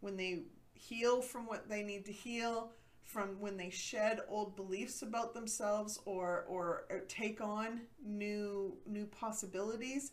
when 0.00 0.16
they 0.16 0.42
heal 0.74 1.22
from 1.22 1.46
what 1.46 1.68
they 1.68 1.82
need 1.82 2.04
to 2.06 2.12
heal 2.12 2.72
from 3.04 3.40
when 3.40 3.56
they 3.56 3.70
shed 3.70 4.20
old 4.28 4.56
beliefs 4.56 5.02
about 5.02 5.34
themselves 5.34 5.98
or, 6.04 6.44
or 6.48 6.84
or 6.90 7.00
take 7.08 7.40
on 7.40 7.80
new 8.04 8.74
new 8.86 9.06
possibilities 9.06 10.12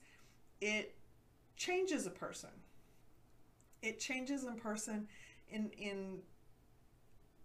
it 0.61 0.95
changes 1.57 2.05
a 2.05 2.09
person 2.09 2.49
it 3.81 3.99
changes 3.99 4.43
a 4.43 4.51
person 4.53 5.07
in 5.49 5.69
in 5.71 6.19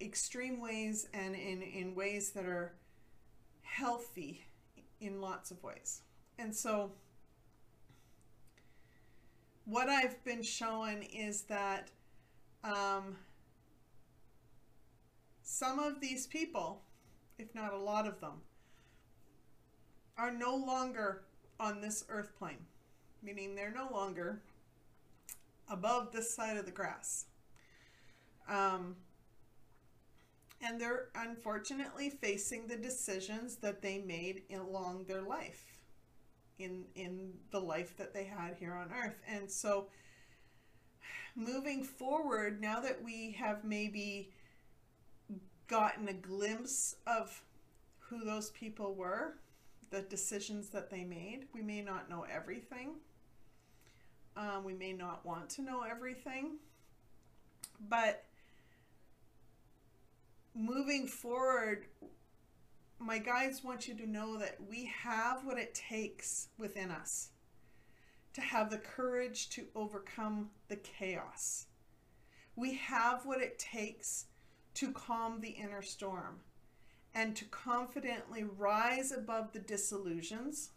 extreme 0.04 0.60
ways 0.60 1.08
and 1.14 1.34
in 1.34 1.62
in 1.62 1.94
ways 1.94 2.30
that 2.30 2.44
are 2.44 2.74
healthy 3.62 4.44
in 5.00 5.20
lots 5.20 5.50
of 5.50 5.62
ways 5.62 6.02
and 6.38 6.54
so 6.54 6.92
what 9.64 9.88
I've 9.88 10.22
been 10.24 10.42
shown 10.42 11.02
is 11.02 11.42
that 11.42 11.88
um, 12.62 13.16
some 15.42 15.78
of 15.78 16.00
these 16.00 16.26
people, 16.26 16.82
if 17.38 17.54
not 17.54 17.72
a 17.72 17.78
lot 17.78 18.06
of 18.06 18.20
them, 18.20 18.42
are 20.16 20.30
no 20.30 20.54
longer 20.54 21.22
on 21.58 21.80
this 21.80 22.04
earth 22.08 22.36
plane, 22.38 22.66
meaning 23.22 23.54
they're 23.54 23.72
no 23.74 23.88
longer 23.92 24.42
above 25.68 26.12
this 26.12 26.34
side 26.34 26.56
of 26.56 26.66
the 26.66 26.72
grass. 26.72 27.26
Um, 28.48 28.96
and 30.60 30.80
they're 30.80 31.08
unfortunately 31.14 32.10
facing 32.10 32.66
the 32.66 32.76
decisions 32.76 33.56
that 33.56 33.82
they 33.82 33.98
made 33.98 34.42
along 34.54 35.04
their 35.04 35.22
life 35.22 35.78
in 36.58 36.84
in 36.94 37.32
the 37.50 37.58
life 37.58 37.96
that 37.96 38.14
they 38.14 38.24
had 38.24 38.54
here 38.58 38.74
on 38.74 38.90
earth 38.92 39.20
and 39.28 39.50
so 39.50 39.88
moving 41.34 41.82
forward 41.82 42.60
now 42.60 42.80
that 42.80 43.02
we 43.02 43.32
have 43.32 43.64
maybe 43.64 44.30
gotten 45.66 46.08
a 46.08 46.12
glimpse 46.12 46.96
of 47.06 47.42
who 47.98 48.24
those 48.24 48.50
people 48.50 48.94
were, 48.94 49.34
the 49.90 50.02
decisions 50.02 50.68
that 50.70 50.90
they 50.90 51.04
made. 51.04 51.46
We 51.52 51.62
may 51.62 51.80
not 51.80 52.10
know 52.10 52.24
everything. 52.30 52.96
Um, 54.36 54.64
we 54.64 54.74
may 54.74 54.92
not 54.92 55.24
want 55.24 55.48
to 55.50 55.62
know 55.62 55.82
everything. 55.82 56.58
But 57.88 58.24
moving 60.54 61.06
forward, 61.06 61.86
my 62.98 63.18
guides 63.18 63.64
want 63.64 63.88
you 63.88 63.94
to 63.94 64.06
know 64.06 64.38
that 64.38 64.56
we 64.68 64.90
have 65.02 65.44
what 65.44 65.58
it 65.58 65.74
takes 65.74 66.48
within 66.58 66.90
us 66.90 67.30
to 68.34 68.40
have 68.40 68.70
the 68.70 68.78
courage 68.78 69.48
to 69.50 69.66
overcome 69.74 70.50
the 70.68 70.76
chaos. 70.76 71.66
We 72.56 72.74
have 72.74 73.24
what 73.24 73.40
it 73.40 73.58
takes 73.58 74.26
to 74.74 74.92
calm 74.92 75.40
the 75.40 75.50
inner 75.50 75.82
storm 75.82 76.40
and 77.14 77.36
to 77.36 77.44
confidently 77.46 78.44
rise 78.44 79.12
above 79.12 79.52
the 79.52 79.60
disillusions, 79.60 80.70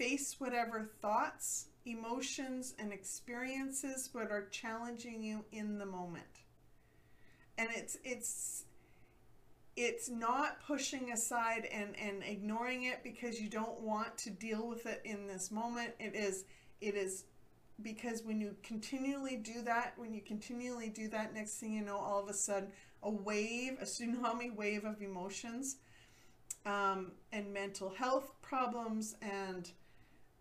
face 0.00 0.36
whatever 0.38 0.90
thoughts, 1.02 1.66
emotions, 1.84 2.74
and 2.78 2.90
experiences 2.90 4.08
that 4.14 4.30
are 4.30 4.48
challenging 4.50 5.22
you 5.22 5.44
in 5.52 5.76
the 5.76 5.84
moment. 5.84 6.24
And 7.58 7.68
it's 7.76 7.98
it's 8.02 8.64
it's 9.76 10.08
not 10.08 10.62
pushing 10.66 11.12
aside 11.12 11.68
and, 11.70 11.94
and 11.98 12.22
ignoring 12.22 12.84
it 12.84 13.02
because 13.04 13.40
you 13.40 13.48
don't 13.50 13.80
want 13.80 14.16
to 14.18 14.30
deal 14.30 14.66
with 14.66 14.86
it 14.86 15.02
in 15.04 15.26
this 15.26 15.50
moment. 15.50 15.92
It 16.00 16.14
is 16.14 16.44
it 16.80 16.94
is 16.94 17.24
because 17.82 18.22
when 18.22 18.40
you 18.40 18.56
continually 18.62 19.36
do 19.36 19.60
that, 19.64 19.92
when 19.98 20.14
you 20.14 20.22
continually 20.22 20.88
do 20.88 21.08
that, 21.08 21.34
next 21.34 21.58
thing 21.58 21.74
you 21.74 21.84
know, 21.84 21.98
all 21.98 22.22
of 22.22 22.28
a 22.30 22.34
sudden, 22.34 22.72
a 23.02 23.10
wave, 23.10 23.76
a 23.80 23.84
tsunami 23.84 24.54
wave 24.54 24.84
of 24.84 25.02
emotions, 25.02 25.76
um, 26.64 27.12
and 27.32 27.52
mental 27.52 27.90
health 27.90 28.32
problems 28.40 29.14
and 29.20 29.70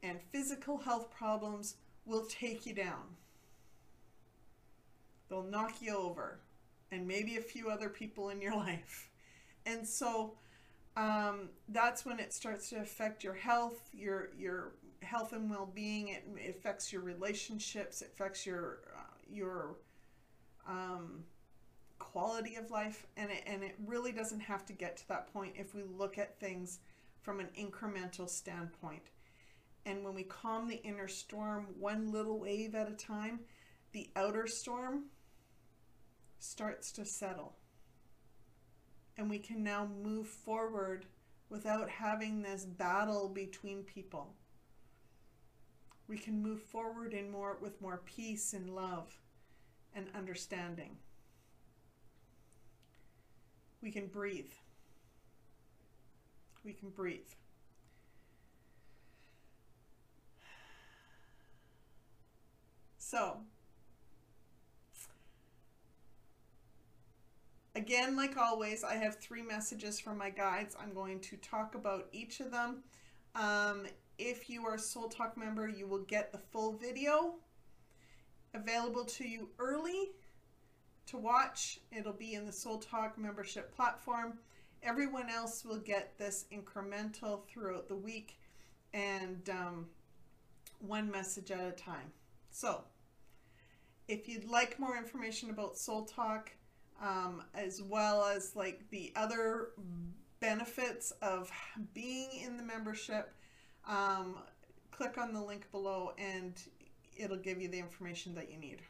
and 0.04 0.20
physical 0.32 0.78
health 0.78 1.12
problems 1.12 1.76
will 2.06 2.26
take 2.26 2.66
you 2.66 2.74
down. 2.74 3.18
They'll 5.30 5.44
knock 5.44 5.82
you 5.82 5.96
over, 5.96 6.40
and 6.92 7.08
maybe 7.08 7.38
a 7.38 7.42
few 7.42 7.70
other 7.70 7.90
people 7.90 8.30
in 8.30 8.42
your 8.42 8.56
life. 8.56 9.10
And 9.66 9.88
so 9.88 10.34
um, 10.98 11.50
that's 11.70 12.06
when 12.06 12.20
it 12.20 12.34
starts 12.34 12.70
to 12.70 12.78
affect 12.78 13.24
your 13.24 13.36
health, 13.36 13.90
your 13.94 14.30
your 14.38 14.74
health 15.02 15.34
and 15.34 15.50
well-being. 15.50 16.10
It, 16.10 16.26
affects 16.50 16.92
your 16.92 17.02
relationships. 17.02 18.02
It 18.02 18.12
affects 18.14 18.46
your 18.46 18.80
uh, 18.98 19.14
your 19.32 19.78
um, 20.68 21.24
quality 22.00 22.56
of 22.56 22.72
life, 22.72 23.06
and 23.18 23.30
it, 23.30 23.44
and 23.46 23.64
it 23.64 23.76
really 23.86 24.12
doesn't 24.12 24.40
have 24.40 24.66
to 24.66 24.74
get 24.74 24.98
to 24.98 25.08
that 25.10 25.32
point 25.32 25.54
if 25.56 25.76
we 25.76 25.84
look 25.84 26.18
at 26.18 26.40
things 26.40 26.80
from 27.22 27.40
an 27.40 27.50
incremental 27.58 28.28
standpoint. 28.28 29.04
And 29.86 30.04
when 30.04 30.14
we 30.14 30.24
calm 30.24 30.68
the 30.68 30.82
inner 30.84 31.08
storm 31.08 31.68
one 31.80 32.12
little 32.12 32.40
wave 32.40 32.76
at 32.76 32.90
a 32.90 32.96
time, 32.96 33.40
the 33.92 34.10
outer 34.16 34.46
storm 34.48 35.06
starts 36.40 36.92
to 36.94 37.06
settle. 37.06 37.56
And 39.18 39.30
we 39.30 39.40
can 39.40 39.64
now 39.64 39.88
move 40.02 40.28
forward 40.28 41.06
without 41.50 41.90
having 41.90 42.42
this 42.42 42.66
battle 42.66 43.28
between 43.28 43.84
people. 43.84 44.36
We 46.08 46.18
can 46.18 46.42
move 46.42 46.62
forward 46.62 47.14
in 47.14 47.30
more 47.30 47.58
with 47.62 47.82
more 47.82 48.02
peace 48.06 48.54
and 48.54 48.70
love 48.70 49.20
and 49.94 50.08
understanding. 50.16 50.98
We 53.82 53.92
can 53.92 54.08
breathe. 54.08 54.52
We 56.64 56.74
can 56.74 56.90
breathe. 56.90 57.30
So, 63.10 63.38
again, 67.74 68.16
like 68.16 68.38
always, 68.38 68.84
I 68.84 68.98
have 68.98 69.16
three 69.16 69.42
messages 69.42 70.00
from 70.00 70.20
my 70.20 70.30
guides. 70.30 70.78
I'm 70.80 70.94
going 70.94 71.20
to 71.22 71.38
talk 71.38 71.74
about 71.74 72.06
each 72.12 72.40
of 72.40 72.52
them. 72.52 72.84
Um, 73.34 73.88
if 74.20 74.48
you 74.48 74.64
are 74.68 74.76
a 74.76 74.80
Soul 74.80 75.10
Talk 75.10 75.36
member, 75.38 75.68
you 75.68 75.88
will 75.88 76.04
get 76.04 76.32
the 76.32 76.38
full 76.38 76.74
video 76.74 77.34
available 78.54 79.06
to 79.06 79.28
you 79.28 79.50
early 79.58 80.12
to 81.08 81.18
watch. 81.18 81.80
It'll 81.92 82.14
be 82.14 82.36
in 82.36 82.46
the 82.46 82.54
Soul 82.54 82.78
Talk 82.78 83.18
membership 83.18 83.76
platform. 83.76 84.38
Everyone 84.84 85.32
else 85.32 85.66
will 85.66 85.80
get 85.80 86.16
this 86.20 86.46
incremental 86.54 87.40
throughout 87.48 87.88
the 87.88 87.96
week 87.96 88.40
and 88.94 89.50
um, 89.50 89.88
one 90.78 91.10
message 91.10 91.50
at 91.50 91.68
a 91.68 91.72
time. 91.72 92.12
So, 92.52 92.84
if 94.10 94.28
you'd 94.28 94.50
like 94.50 94.80
more 94.80 94.98
information 94.98 95.52
about 95.52 95.78
Soul 95.78 96.04
Talk, 96.04 96.50
um, 97.00 97.44
as 97.54 97.82
well 97.82 98.26
as 98.26 98.56
like 98.56 98.82
the 98.90 99.14
other 99.16 99.70
benefits 100.40 101.12
of 101.22 101.52
being 101.94 102.30
in 102.44 102.58
the 102.58 102.64
membership, 102.64 103.32
um, 103.88 104.40
click 104.90 105.20
on 105.20 105.32
the 105.32 105.40
link 105.40 105.70
below 105.72 106.14
and 106.18 106.60
it'll 107.16 107.38
give 107.38 107.62
you 107.62 107.68
the 107.68 107.78
information 107.78 108.34
that 108.34 108.50
you 108.52 108.58
need. 108.58 108.82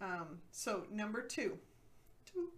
Um, 0.00 0.40
so 0.50 0.84
number 0.90 1.20
two, 1.20 1.58
two, 2.24 2.48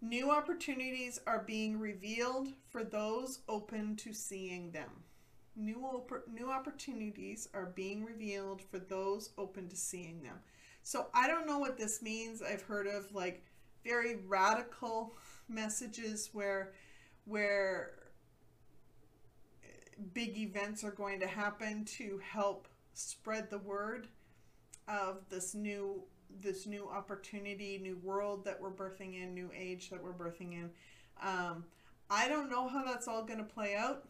new 0.00 0.30
opportunities 0.30 1.20
are 1.26 1.42
being 1.42 1.80
revealed 1.80 2.48
for 2.68 2.84
those 2.84 3.40
open 3.48 3.96
to 3.96 4.12
seeing 4.12 4.70
them. 4.70 4.90
New, 5.60 5.82
op- 5.84 6.26
new 6.32 6.50
opportunities 6.50 7.48
are 7.52 7.72
being 7.74 8.04
revealed 8.04 8.62
for 8.62 8.78
those 8.78 9.30
open 9.36 9.68
to 9.68 9.76
seeing 9.76 10.22
them. 10.22 10.36
So 10.82 11.08
I 11.12 11.26
don't 11.26 11.46
know 11.46 11.58
what 11.58 11.76
this 11.76 12.02
means. 12.02 12.42
I've 12.42 12.62
heard 12.62 12.86
of 12.86 13.14
like 13.14 13.44
very 13.84 14.16
radical 14.26 15.14
messages 15.48 16.30
where 16.32 16.72
where 17.26 17.92
big 20.14 20.36
events 20.38 20.82
are 20.82 20.90
going 20.90 21.20
to 21.20 21.26
happen 21.26 21.84
to 21.84 22.20
help 22.24 22.66
spread 22.94 23.50
the 23.50 23.58
word 23.58 24.08
of 24.88 25.18
this 25.28 25.54
new 25.54 26.02
this 26.40 26.66
new 26.66 26.88
opportunity, 26.88 27.78
new 27.78 27.98
world 28.02 28.44
that 28.44 28.60
we're 28.60 28.70
birthing 28.70 29.20
in, 29.20 29.34
new 29.34 29.50
age 29.56 29.90
that 29.90 30.02
we're 30.02 30.12
birthing 30.12 30.52
in. 30.52 30.70
Um, 31.20 31.64
I 32.08 32.28
don't 32.28 32.48
know 32.48 32.68
how 32.68 32.84
that's 32.84 33.08
all 33.08 33.24
going 33.24 33.40
to 33.40 33.44
play 33.44 33.74
out. 33.74 34.08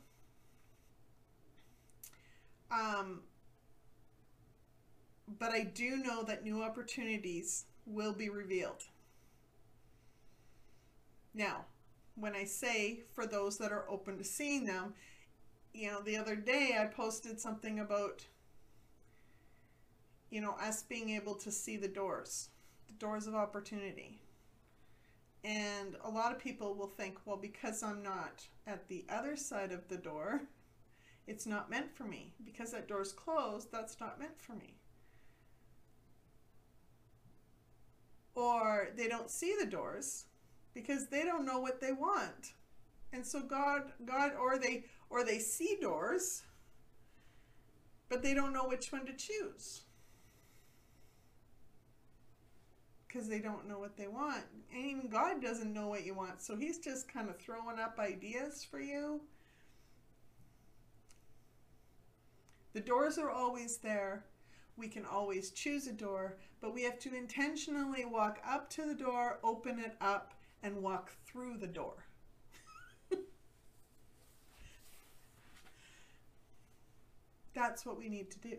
Um, 2.71 3.21
but 5.39 5.51
I 5.51 5.63
do 5.63 5.97
know 5.97 6.23
that 6.25 6.45
new 6.45 6.63
opportunities 6.63 7.65
will 7.87 8.13
be 8.13 8.29
revealed. 8.29 8.85
Now, 11.35 11.65
when 12.17 12.35
I 12.35 12.45
say 12.45 13.01
for 13.15 13.27
those 13.27 13.59
that 13.59 13.73
are 13.73 13.89
open 13.89 14.19
to 14.19 14.25
seeing 14.25 14.65
them, 14.65 14.95
you 15.73 15.89
know, 15.89 16.01
the 16.03 16.17
other 16.17 16.37
day 16.37 16.77
I 16.81 16.87
posted 16.87 17.41
something 17.41 17.79
about, 17.79 18.27
you 20.31 20.41
know, 20.41 20.57
us 20.61 20.83
being 20.83 21.11
able 21.11 21.35
to 21.37 21.51
see 21.51 21.77
the 21.77 21.89
doors, 21.89 22.49
the 22.89 22.95
doors 22.95 23.27
of 23.27 23.35
opportunity. 23.35 24.19
And 25.45 25.97
a 26.05 26.11
lot 26.11 26.33
of 26.33 26.39
people 26.39 26.75
will 26.75 26.89
think, 26.89 27.19
well, 27.25 27.37
because 27.37 27.83
I'm 27.83 28.03
not 28.03 28.47
at 28.67 28.89
the 28.89 29.05
other 29.09 29.37
side 29.37 29.73
of 29.73 29.89
the 29.89 29.97
door, 29.97 30.43
it's 31.31 31.47
not 31.47 31.71
meant 31.71 31.95
for 31.95 32.03
me. 32.03 32.33
Because 32.45 32.73
that 32.73 32.89
door's 32.89 33.13
closed, 33.13 33.71
that's 33.71 34.01
not 34.01 34.19
meant 34.19 34.41
for 34.41 34.55
me. 34.55 34.75
Or 38.35 38.89
they 38.97 39.07
don't 39.07 39.31
see 39.31 39.55
the 39.59 39.67
doors 39.67 40.25
because 40.75 41.07
they 41.07 41.23
don't 41.23 41.47
know 41.47 41.61
what 41.61 41.81
they 41.81 41.93
want. 41.93 42.55
And 43.13 43.25
so 43.25 43.41
God 43.41 43.93
God 44.05 44.33
or 44.41 44.59
they 44.59 44.85
or 45.09 45.25
they 45.25 45.39
see 45.39 45.79
doors 45.81 46.43
but 48.09 48.23
they 48.23 48.35
don't 48.35 48.53
know 48.53 48.67
which 48.67 48.91
one 48.91 49.07
to 49.07 49.13
choose. 49.13 49.83
Because 53.07 53.29
they 53.29 53.39
don't 53.39 53.69
know 53.69 53.79
what 53.79 53.97
they 53.97 54.09
want. 54.09 54.45
And 54.75 54.85
even 54.85 55.09
God 55.09 55.41
doesn't 55.41 55.73
know 55.73 55.89
what 55.89 56.05
you 56.05 56.15
want. 56.15 56.43
So 56.43 56.57
he's 56.57 56.79
just 56.79 57.13
kind 57.13 57.29
of 57.29 57.39
throwing 57.39 57.79
up 57.79 57.99
ideas 58.01 58.67
for 58.69 58.81
you 58.81 59.21
The 62.73 62.81
doors 62.81 63.19
are 63.19 63.31
always 63.31 63.79
there. 63.79 64.25
We 64.77 64.89
can 64.89 65.05
always 65.05 65.51
choose 65.51 65.87
a 65.87 65.93
door, 65.93 66.37
but 66.61 66.73
we 66.73 66.83
have 66.85 66.99
to 67.01 67.15
intentionally 67.15 68.05
walk 68.05 68.41
up 68.49 68.71
to 68.71 68.87
the 68.87 68.95
door, 68.95 69.39
open 69.43 69.79
it 69.79 69.97
up, 70.01 70.35
and 70.63 70.83
walk 70.83 71.13
through 71.27 71.59
the 71.59 71.67
door. 71.67 72.05
That's 77.55 77.85
what 77.85 77.99
we 77.99 78.09
need 78.09 78.31
to 78.31 78.39
do. 78.39 78.57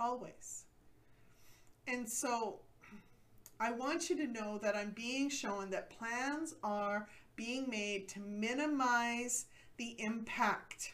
Always. 0.00 0.64
And 1.86 2.08
so 2.08 2.60
I 3.60 3.70
want 3.72 4.08
you 4.10 4.16
to 4.16 4.26
know 4.26 4.58
that 4.58 4.74
I'm 4.74 4.90
being 4.90 5.28
shown 5.28 5.70
that 5.70 5.90
plans 5.90 6.54
are 6.64 7.08
being 7.36 7.68
made 7.68 8.08
to 8.08 8.20
minimize 8.20 9.46
the 9.76 9.94
impact 10.00 10.92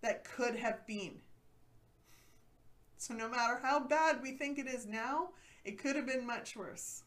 that 0.00 0.24
could 0.24 0.56
have 0.56 0.86
been. 0.86 1.20
So 2.96 3.14
no 3.14 3.28
matter 3.28 3.58
how 3.62 3.80
bad 3.80 4.22
we 4.22 4.32
think 4.32 4.58
it 4.58 4.66
is 4.66 4.86
now, 4.86 5.30
it 5.64 5.78
could 5.78 5.96
have 5.96 6.06
been 6.06 6.26
much 6.26 6.56
worse. 6.56 7.04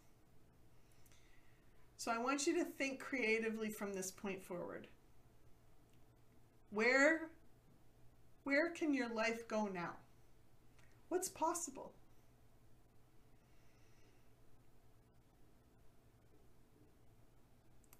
So 1.98 2.12
I 2.12 2.18
want 2.18 2.48
you 2.48 2.56
to 2.56 2.66
think 2.66 3.00
creatively 3.00 3.70
from 3.70 3.94
this 3.94 4.12
point 4.12 4.44
forward. 4.44 4.88
Where 6.70 7.30
Where 8.44 8.72
can 8.72 8.94
your 8.94 9.14
life 9.14 9.48
go 9.48 9.68
now? 9.68 9.98
What's 11.10 11.30
possible? 11.30 11.94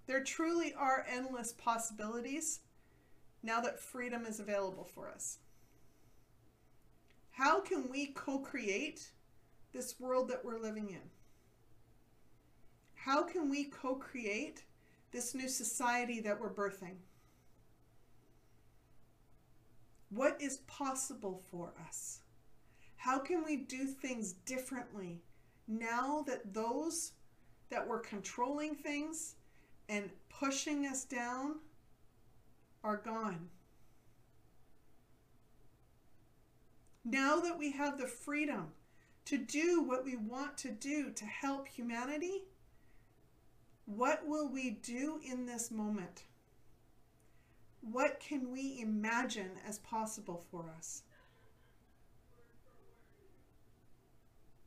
There 0.08 0.24
truly 0.24 0.74
are 0.74 1.06
endless 1.08 1.54
possibilities 1.54 2.62
now 3.44 3.62
that 3.62 3.80
freedom 3.80 4.26
is 4.26 4.40
available 4.40 4.84
for 4.84 5.10
us. 5.10 5.40
How 7.32 7.60
can 7.60 7.90
we 7.90 8.08
co 8.08 8.40
create 8.40 9.12
this 9.74 10.00
world 10.00 10.30
that 10.30 10.44
we're 10.44 10.60
living 10.60 10.90
in? 10.90 11.10
How 12.94 13.24
can 13.24 13.50
we 13.50 13.66
co 13.66 13.96
create 13.96 14.64
this 15.12 15.34
new 15.34 15.48
society 15.48 16.20
that 16.22 16.40
we're 16.40 16.54
birthing? 16.54 16.98
What 20.10 20.40
is 20.42 20.58
possible 20.68 21.42
for 21.50 21.74
us? 21.88 22.20
How 22.98 23.18
can 23.18 23.44
we 23.44 23.56
do 23.56 23.88
things 23.88 24.34
differently 24.34 25.24
now 25.68 26.24
that 26.28 26.54
those 26.54 27.14
that 27.70 27.88
were 27.88 28.00
controlling 28.00 28.76
things 28.76 29.36
and 29.90 30.10
pushing 30.30 30.86
us 30.86 31.06
down 31.06 31.56
are 32.84 32.98
gone? 32.98 33.50
Now 37.04 37.40
that 37.40 37.58
we 37.58 37.72
have 37.72 37.98
the 37.98 38.08
freedom 38.08 38.68
to 39.26 39.38
do 39.38 39.84
what 39.84 40.04
we 40.06 40.16
want 40.16 40.58
to 40.60 40.72
do 40.72 41.12
to 41.12 41.26
help 41.26 41.68
humanity, 41.68 42.44
what 43.86 44.28
will 44.28 44.48
we 44.48 44.72
do 44.72 45.20
in 45.26 45.46
this 45.46 45.72
moment? 45.72 46.24
What 47.82 48.20
can 48.20 48.52
we 48.52 48.80
imagine 48.80 49.52
as 49.68 49.80
possible 49.80 50.46
for 50.52 50.72
us? 50.78 51.04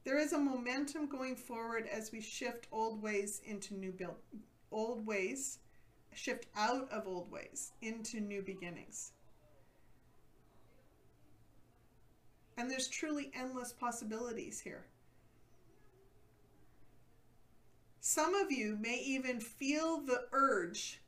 There 0.04 0.18
is 0.18 0.32
a 0.32 0.38
momentum 0.38 1.06
going 1.06 1.36
forward 1.36 1.88
as 1.90 2.12
we 2.12 2.20
shift 2.20 2.66
old 2.70 3.00
ways 3.00 3.40
into 3.46 3.74
new 3.74 3.92
build 3.92 4.16
old 4.70 5.06
ways, 5.06 5.60
shift 6.14 6.46
out 6.56 6.90
of 6.90 7.06
old 7.06 7.30
ways 7.30 7.72
into 7.82 8.20
new 8.20 8.42
beginnings. 8.42 9.12
And 12.56 12.70
there's 12.70 12.88
truly 12.88 13.32
endless 13.34 13.72
possibilities 13.72 14.60
here. 14.60 14.86
Some 18.00 18.34
of 18.34 18.52
you 18.52 18.76
may 18.80 18.98
even 18.98 19.40
feel 19.40 20.00
the 20.00 20.26
urge, 20.32 21.00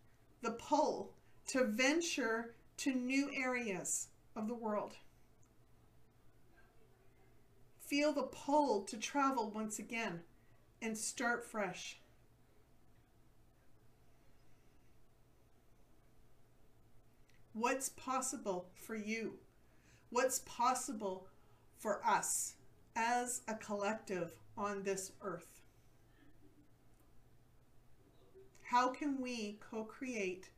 the 0.42 0.52
pull 0.52 1.12
to 1.48 1.64
venture 1.64 2.54
to 2.78 2.94
new 2.94 3.30
areas 3.34 4.08
of 4.34 4.48
the 4.48 4.54
world. 4.54 4.94
Feel 7.80 8.12
the 8.12 8.24
pull 8.24 8.82
to 8.82 8.96
travel 8.96 9.50
once 9.50 9.78
again 9.78 10.20
and 10.82 10.96
start 10.96 11.44
fresh. 11.44 12.00
What's 17.58 17.88
possible 17.88 18.68
for 18.74 18.94
you? 18.94 19.38
What's 20.10 20.40
possible 20.40 21.26
for 21.78 22.04
us 22.06 22.56
as 22.94 23.40
a 23.48 23.54
collective 23.54 24.34
on 24.58 24.82
this 24.82 25.12
earth? 25.22 25.62
How 28.60 28.90
can 28.90 29.22
we 29.22 29.58
co 29.70 29.84
create 29.84 30.50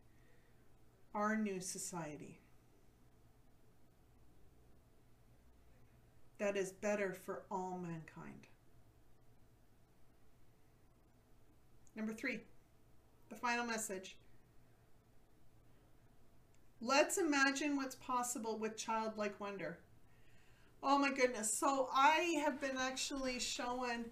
our 1.14 1.36
new 1.36 1.60
society 1.60 2.40
that 6.38 6.56
is 6.56 6.72
better 6.72 7.14
for 7.14 7.44
all 7.48 7.78
mankind? 7.78 8.48
Number 11.94 12.12
three, 12.12 12.40
the 13.28 13.36
final 13.36 13.64
message. 13.64 14.16
Let's 16.80 17.18
imagine 17.18 17.76
what's 17.76 17.96
possible 17.96 18.56
with 18.56 18.76
childlike 18.76 19.40
wonder. 19.40 19.78
Oh 20.82 20.96
my 20.96 21.12
goodness. 21.12 21.52
So 21.52 21.88
I 21.92 22.40
have 22.44 22.60
been 22.60 22.76
actually 22.76 23.40
shown 23.40 24.06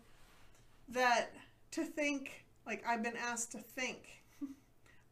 that 0.89 1.33
to 1.73 1.85
think, 1.85 2.45
like 2.67 2.83
I've 2.87 3.05
been 3.05 3.17
asked 3.17 3.53
to 3.53 3.59
think 3.59 4.23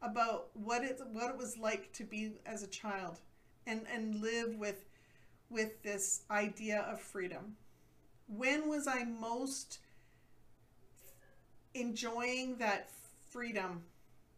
about 0.02 0.48
what 0.54 0.82
it 0.82 1.00
what 1.12 1.30
it 1.30 1.38
was 1.38 1.56
like 1.56 1.92
to 1.92 2.04
be 2.04 2.32
as 2.44 2.64
a 2.64 2.68
child 2.68 3.20
and 3.66 3.86
and 3.92 4.20
live 4.20 4.56
with 4.56 4.84
with 5.48 5.80
this 5.82 6.22
idea 6.30 6.80
of 6.90 7.00
freedom. 7.00 7.56
When 8.26 8.68
was 8.68 8.88
I 8.88 9.04
most 9.04 9.78
enjoying 11.74 12.56
that 12.56 12.88
freedom, 13.30 13.84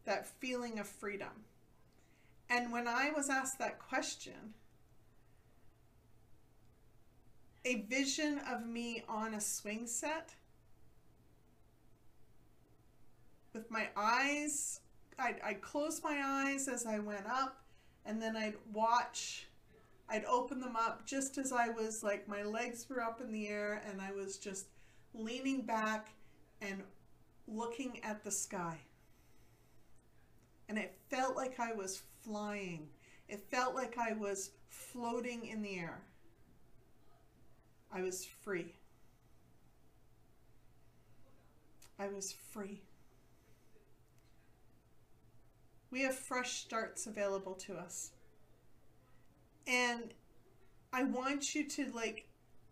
that 0.04 0.26
feeling 0.26 0.78
of 0.78 0.86
freedom? 0.86 1.44
And 2.48 2.72
when 2.72 2.86
I 2.86 3.10
was 3.10 3.28
asked 3.28 3.58
that 3.58 3.78
question, 3.78 4.54
a 7.64 7.82
vision 7.82 8.40
of 8.48 8.64
me 8.64 9.02
on 9.08 9.34
a 9.34 9.40
swing 9.40 9.86
set 9.86 10.34
with 13.52 13.70
my 13.70 13.88
eyes, 13.96 14.80
I'd, 15.18 15.40
I'd 15.42 15.60
close 15.60 16.02
my 16.04 16.20
eyes 16.24 16.68
as 16.68 16.86
I 16.86 17.00
went 17.00 17.26
up, 17.26 17.64
and 18.04 18.22
then 18.22 18.36
I'd 18.36 18.54
watch, 18.72 19.46
I'd 20.08 20.24
open 20.26 20.60
them 20.60 20.76
up 20.76 21.04
just 21.04 21.38
as 21.38 21.52
I 21.52 21.70
was 21.70 22.04
like, 22.04 22.28
my 22.28 22.42
legs 22.44 22.86
were 22.88 23.02
up 23.02 23.20
in 23.20 23.32
the 23.32 23.48
air, 23.48 23.82
and 23.90 24.00
I 24.00 24.12
was 24.12 24.36
just 24.36 24.66
leaning 25.12 25.62
back 25.62 26.10
and 26.60 26.82
looking 27.48 28.00
at 28.04 28.22
the 28.22 28.30
sky. 28.30 28.78
And 30.68 30.78
it 30.78 30.96
felt 31.10 31.34
like 31.34 31.58
I 31.58 31.72
was 31.72 32.02
flying. 32.26 32.88
It 33.28 33.46
felt 33.50 33.74
like 33.74 33.96
I 33.98 34.12
was 34.12 34.50
floating 34.68 35.46
in 35.46 35.62
the 35.62 35.78
air. 35.78 36.02
I 37.92 38.02
was 38.02 38.26
free. 38.42 38.74
I 41.98 42.08
was 42.08 42.32
free. 42.52 42.82
We 45.90 46.02
have 46.02 46.14
fresh 46.14 46.52
starts 46.58 47.06
available 47.06 47.54
to 47.54 47.74
us. 47.74 48.10
And 49.66 50.12
I 50.92 51.04
want 51.04 51.54
you 51.54 51.66
to 51.68 51.90
like 51.92 52.28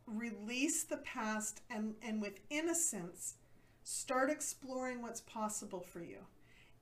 release 0.06 0.84
the 0.84 0.98
past 0.98 1.62
and, 1.70 1.94
and 2.02 2.20
with 2.20 2.40
innocence 2.50 3.34
start 3.82 4.30
exploring 4.30 5.00
what's 5.00 5.22
possible 5.22 5.80
for 5.80 6.00
you. 6.00 6.18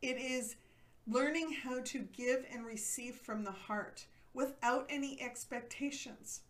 It 0.00 0.16
is 0.18 0.56
learning 1.06 1.52
how 1.64 1.80
to 1.80 2.00
give 2.00 2.44
and 2.52 2.64
receive 2.64 3.16
from 3.16 3.44
the 3.44 3.52
heart 3.52 4.06
without 4.34 4.86
any 4.88 5.20
expectations. 5.20 6.40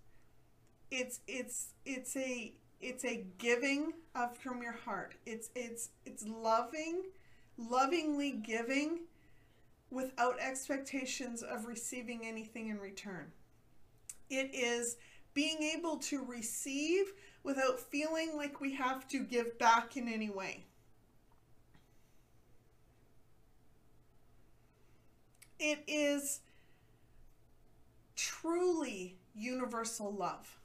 It's 0.91 1.21
it's 1.27 1.69
it's 1.85 2.17
a 2.17 2.53
it's 2.81 3.05
a 3.05 3.25
giving 3.39 3.93
of 4.15 4.37
from 4.37 4.63
your 4.63 4.73
heart. 4.73 5.15
It's 5.25 5.51
it's 5.55 5.91
it's 6.05 6.25
loving, 6.27 7.05
lovingly 7.57 8.33
giving 8.33 9.01
without 9.91 10.39
expectations 10.41 11.43
of 11.43 11.67
receiving 11.67 12.27
anything 12.27 12.69
in 12.69 12.79
return. 12.79 13.33
It 14.31 14.55
is 14.55 14.97
being 15.35 15.63
able 15.63 15.97
to 15.99 16.25
receive 16.25 17.13
without 17.43 17.81
feeling 17.81 18.37
like 18.37 18.61
we 18.61 18.75
have 18.75 19.09
to 19.09 19.21
give 19.21 19.59
back 19.59 19.97
in 19.97 20.09
any 20.09 20.31
way. 20.31 20.65
It 25.65 25.85
is 25.87 26.41
truly 28.17 29.15
universal 29.33 30.13
love. 30.13 30.59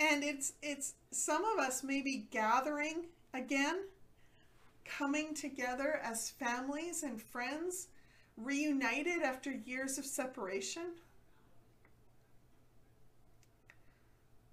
And 0.00 0.24
it's 0.24 0.54
it's 0.62 0.94
some 1.12 1.44
of 1.44 1.60
us 1.60 1.84
maybe 1.84 2.26
gathering 2.32 3.04
again, 3.32 3.84
coming 4.84 5.32
together 5.32 6.00
as 6.02 6.30
families 6.30 7.04
and 7.04 7.22
friends, 7.22 7.86
reunited 8.36 9.22
after 9.22 9.52
years 9.52 9.96
of 9.96 10.04
separation. 10.04 10.94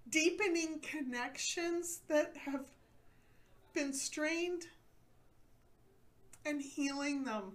Deepening 0.08 0.78
connections 0.82 2.02
that 2.06 2.36
have 2.36 2.64
been 3.72 3.92
strained 3.92 4.66
and 6.44 6.60
healing 6.60 7.24
them 7.24 7.52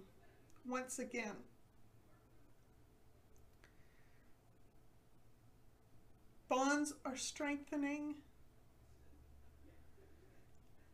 once 0.66 0.98
again. 0.98 1.36
Bonds 6.48 6.94
are 7.04 7.16
strengthening 7.16 8.14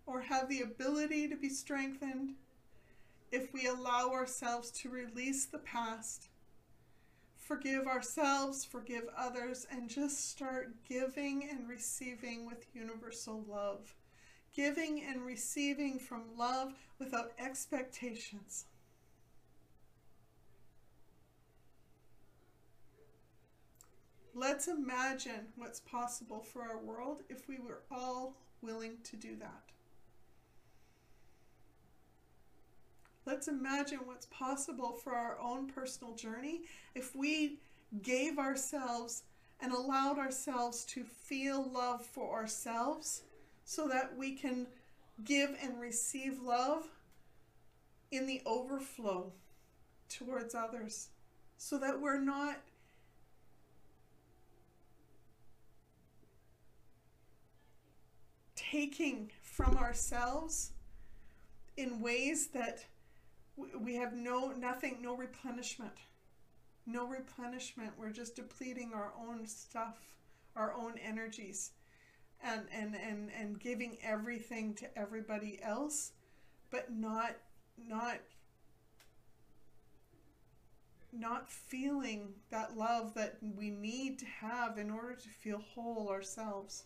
or 0.07 0.23
have 0.23 0.49
the 0.49 0.63
ability 0.63 1.29
to 1.29 1.37
be 1.37 1.49
strengthened 1.49 2.35
if 3.31 3.53
we 3.53 3.67
allow 3.67 4.11
ourselves 4.11 4.71
to 4.71 4.89
release 4.89 5.47
the 5.47 5.59
past, 5.59 6.29
forgive 7.37 7.87
ourselves, 7.87 8.65
forgive 8.65 9.05
others, 9.17 9.67
and 9.71 9.89
just 9.89 10.31
start 10.31 10.75
giving 10.89 11.49
and 11.49 11.69
receiving 11.69 12.45
with 12.45 12.67
universal 12.75 13.45
love. 13.49 13.95
Giving 14.55 15.05
and 15.05 15.25
receiving 15.25 15.99
from 15.99 16.23
love 16.37 16.73
without 16.99 17.33
expectations. 17.39 18.67
Let's 24.35 24.69
imagine 24.69 25.49
what's 25.57 25.81
possible 25.81 26.41
for 26.41 26.63
our 26.63 26.79
world 26.79 27.23
if 27.29 27.49
we 27.49 27.59
were 27.59 27.83
all 27.91 28.37
willing 28.63 28.97
to 29.05 29.17
do 29.17 29.37
that. 29.37 29.71
Let's 33.27 33.49
imagine 33.49 34.01
what's 34.05 34.27
possible 34.27 34.93
for 34.93 35.15
our 35.15 35.39
own 35.41 35.69
personal 35.69 36.15
journey 36.15 36.63
if 36.95 37.15
we 37.15 37.59
gave 38.03 38.39
ourselves 38.39 39.25
and 39.61 39.73
allowed 39.73 40.19
ourselves 40.19 40.85
to 40.87 41.05
feel 41.05 41.71
love 41.71 42.05
for 42.05 42.33
ourselves 42.33 43.23
so 43.71 43.87
that 43.87 44.17
we 44.19 44.33
can 44.33 44.67
give 45.23 45.57
and 45.63 45.81
receive 45.81 46.43
love 46.43 46.89
in 48.11 48.27
the 48.27 48.43
overflow 48.45 49.33
towards 50.09 50.57
others 50.57 51.11
so 51.57 51.79
that 51.79 52.01
we're 52.01 52.21
not 52.21 52.57
taking 58.57 59.31
from 59.41 59.77
ourselves 59.77 60.73
in 61.77 62.01
ways 62.01 62.49
that 62.49 62.85
we 63.79 63.95
have 63.95 64.13
no 64.13 64.49
nothing 64.51 64.99
no 65.01 65.15
replenishment. 65.17 65.93
No 66.87 67.07
replenishment. 67.07 67.93
We're 67.97 68.11
just 68.11 68.35
depleting 68.35 68.91
our 68.95 69.13
own 69.17 69.47
stuff 69.47 69.97
our 70.57 70.75
own 70.75 70.95
energies 70.99 71.71
and 72.43 72.63
and 72.73 72.95
and 72.95 73.31
and 73.39 73.61
giving 73.61 73.99
everything 74.03 74.75
to 74.75 74.99
everybody 74.99 75.59
else 75.63 76.13
but 76.71 76.93
not 76.93 77.37
not 77.87 78.19
not 81.13 81.51
feeling 81.51 82.35
that 82.51 82.77
love 82.77 83.15
that 83.15 83.37
we 83.43 83.71
need 83.71 84.19
to 84.19 84.27
have 84.27 84.79
in 84.79 84.91
order 84.91 85.15
to 85.15 85.29
feel 85.29 85.59
whole 85.59 86.09
ourselves. 86.09 86.85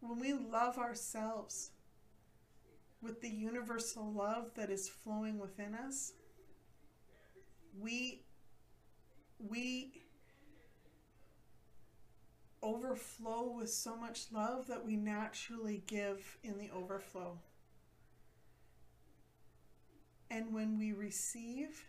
When 0.00 0.20
we 0.20 0.32
love 0.32 0.78
ourselves 0.78 1.70
with 3.02 3.20
the 3.20 3.28
universal 3.28 4.12
love 4.12 4.52
that 4.54 4.70
is 4.70 4.88
flowing 4.88 5.38
within 5.38 5.74
us, 5.74 6.12
we 7.78 8.22
we 9.38 10.03
overflow 12.64 13.54
with 13.58 13.70
so 13.70 13.94
much 13.94 14.26
love 14.32 14.66
that 14.68 14.84
we 14.84 14.96
naturally 14.96 15.82
give 15.86 16.38
in 16.42 16.58
the 16.58 16.70
overflow. 16.70 17.38
And 20.30 20.52
when 20.52 20.78
we 20.78 20.92
receive, 20.92 21.84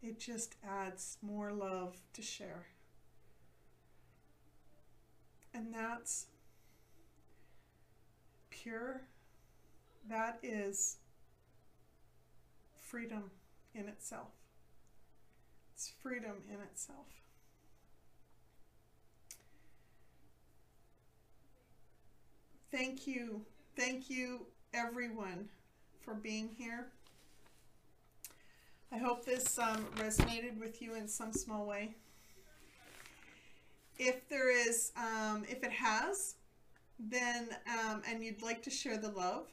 it 0.00 0.20
just 0.20 0.54
adds 0.66 1.18
more 1.20 1.52
love 1.52 1.96
to 2.12 2.22
share. 2.22 2.66
And 5.52 5.74
that's 5.74 6.26
pure, 8.50 9.02
that 10.08 10.38
is 10.42 10.98
freedom 12.78 13.30
in 13.74 13.88
itself. 13.88 14.32
It's 15.74 15.92
freedom 16.00 16.36
in 16.48 16.60
itself. 16.60 17.25
Thank 22.70 23.06
you. 23.06 23.42
Thank 23.76 24.10
you, 24.10 24.46
everyone, 24.74 25.48
for 26.00 26.14
being 26.14 26.50
here. 26.56 26.86
I 28.92 28.98
hope 28.98 29.24
this 29.24 29.58
um, 29.58 29.86
resonated 29.96 30.58
with 30.58 30.80
you 30.80 30.94
in 30.94 31.08
some 31.08 31.32
small 31.32 31.66
way. 31.66 31.94
If 33.98 34.28
there 34.28 34.50
is, 34.50 34.92
um, 34.96 35.44
if 35.48 35.62
it 35.62 35.72
has, 35.72 36.34
then 36.98 37.48
um, 37.66 38.02
and 38.08 38.24
you'd 38.24 38.42
like 38.42 38.62
to 38.62 38.70
share 38.70 38.96
the 38.96 39.10
love, 39.10 39.48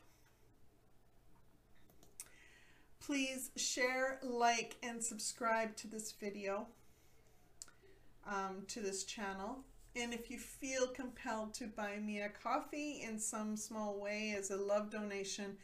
please 3.00 3.52
share, 3.56 4.20
like, 4.24 4.76
and 4.82 5.04
subscribe 5.04 5.76
to 5.78 5.88
this 5.88 6.12
video, 6.12 6.68
um, 8.28 8.64
to 8.68 8.80
this 8.80 9.04
channel. 9.04 9.60
And 9.96 10.14
if 10.14 10.32
you 10.32 10.40
feel 10.40 10.88
compelled 10.88 11.54
to 11.56 11.68
buy 11.68 11.98
me 11.98 12.22
a 12.22 12.30
coffee 12.30 13.04
in 13.04 13.20
some 13.20 13.56
small 13.56 14.00
way 14.00 14.36
as 14.38 14.50
a 14.50 14.58
love 14.58 14.90
donation, 14.90 15.58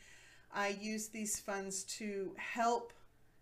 I 0.53 0.69
use 0.79 1.07
these 1.07 1.39
funds 1.39 1.83
to 1.97 2.35
help 2.37 2.93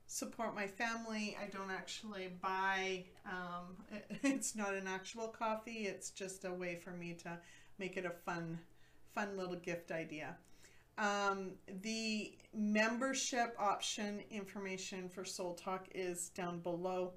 support 0.08 0.56
my 0.56 0.68
family. 0.68 1.38
I 1.42 1.50
don't 1.50 1.72
actually 1.72 2.30
buy, 2.42 3.04
um, 3.26 3.76
it's 4.24 4.56
not 4.56 4.74
an 4.74 4.88
actual 4.88 5.28
coffee, 5.28 5.88
it's 5.88 6.10
just 6.12 6.46
a 6.46 6.54
way 6.54 6.76
for 6.76 6.92
me 6.92 7.14
to 7.24 7.38
make 7.78 7.98
it 7.98 8.06
a 8.06 8.10
fun, 8.10 8.58
fun 9.14 9.38
little 9.38 9.58
gift 9.58 9.92
idea. 9.92 10.38
Um, 10.98 11.52
the 11.82 12.34
membership 12.54 13.56
option 13.60 14.22
information 14.32 15.10
for 15.10 15.26
Soul 15.26 15.54
Talk 15.54 15.88
is 15.94 16.30
down 16.30 16.60
below. 16.60 17.14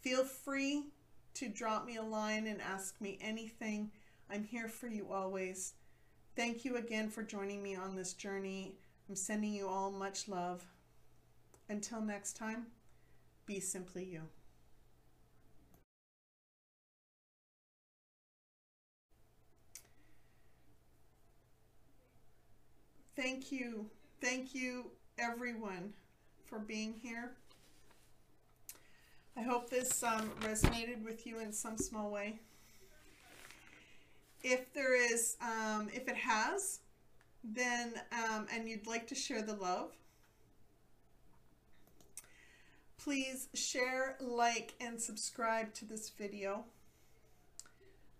Feel 0.00 0.24
free 0.24 0.84
to 1.34 1.48
drop 1.48 1.84
me 1.84 1.96
a 1.96 2.02
line 2.02 2.46
and 2.46 2.60
ask 2.62 3.00
me 3.00 3.18
anything. 3.20 3.90
I'm 4.30 4.44
here 4.44 4.68
for 4.68 4.86
you 4.86 5.08
always. 5.12 5.74
Thank 6.36 6.64
you 6.64 6.76
again 6.76 7.10
for 7.10 7.22
joining 7.22 7.62
me 7.62 7.76
on 7.76 7.96
this 7.96 8.12
journey. 8.12 8.76
I'm 9.08 9.16
sending 9.16 9.52
you 9.52 9.68
all 9.68 9.90
much 9.90 10.28
love. 10.28 10.64
Until 11.68 12.00
next 12.00 12.36
time, 12.36 12.66
be 13.46 13.60
simply 13.60 14.04
you. 14.04 14.22
Thank 23.16 23.52
you. 23.52 23.86
Thank 24.20 24.54
you, 24.54 24.90
everyone, 25.18 25.92
for 26.44 26.58
being 26.58 26.94
here. 27.02 27.32
I 29.36 29.42
hope 29.42 29.68
this 29.68 30.02
um, 30.04 30.30
resonated 30.42 31.04
with 31.04 31.26
you 31.26 31.40
in 31.40 31.52
some 31.52 31.76
small 31.76 32.10
way. 32.10 32.38
If 34.44 34.72
there 34.72 34.94
is, 34.94 35.36
um, 35.42 35.88
if 35.92 36.06
it 36.06 36.16
has, 36.16 36.80
then, 37.42 37.94
um, 38.12 38.46
and 38.52 38.68
you'd 38.68 38.86
like 38.86 39.08
to 39.08 39.14
share 39.16 39.42
the 39.42 39.54
love, 39.54 39.90
please 42.96 43.48
share, 43.54 44.16
like, 44.20 44.74
and 44.80 45.00
subscribe 45.00 45.74
to 45.74 45.84
this 45.84 46.10
video, 46.10 46.64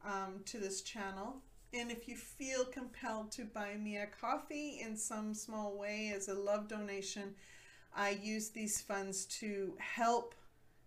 um, 0.04 0.40
to 0.46 0.58
this 0.58 0.82
channel. 0.82 1.36
And 1.72 1.92
if 1.92 2.08
you 2.08 2.16
feel 2.16 2.64
compelled 2.64 3.30
to 3.32 3.44
buy 3.44 3.76
me 3.76 3.98
a 3.98 4.06
coffee 4.06 4.80
in 4.82 4.96
some 4.96 5.32
small 5.32 5.78
way 5.78 6.12
as 6.14 6.28
a 6.28 6.34
love 6.34 6.66
donation, 6.66 7.34
I 7.94 8.10
use 8.10 8.48
these 8.48 8.80
funds 8.80 9.26
to 9.40 9.74
help 9.78 10.34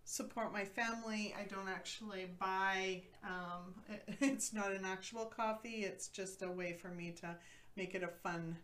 support 0.08 0.54
my 0.54 0.64
family. 0.64 1.34
I 1.38 1.44
don't 1.44 1.68
actually 1.68 2.28
buy, 2.40 3.02
um, 3.22 3.74
it's 4.20 4.54
not 4.54 4.72
an 4.72 4.86
actual 4.86 5.26
coffee, 5.26 5.84
it's 5.84 6.08
just 6.08 6.42
a 6.42 6.50
way 6.50 6.72
for 6.72 6.88
me 6.88 7.12
to 7.20 7.36
make 7.76 7.94
it 7.94 8.02
a 8.02 8.08
fun, 8.08 8.56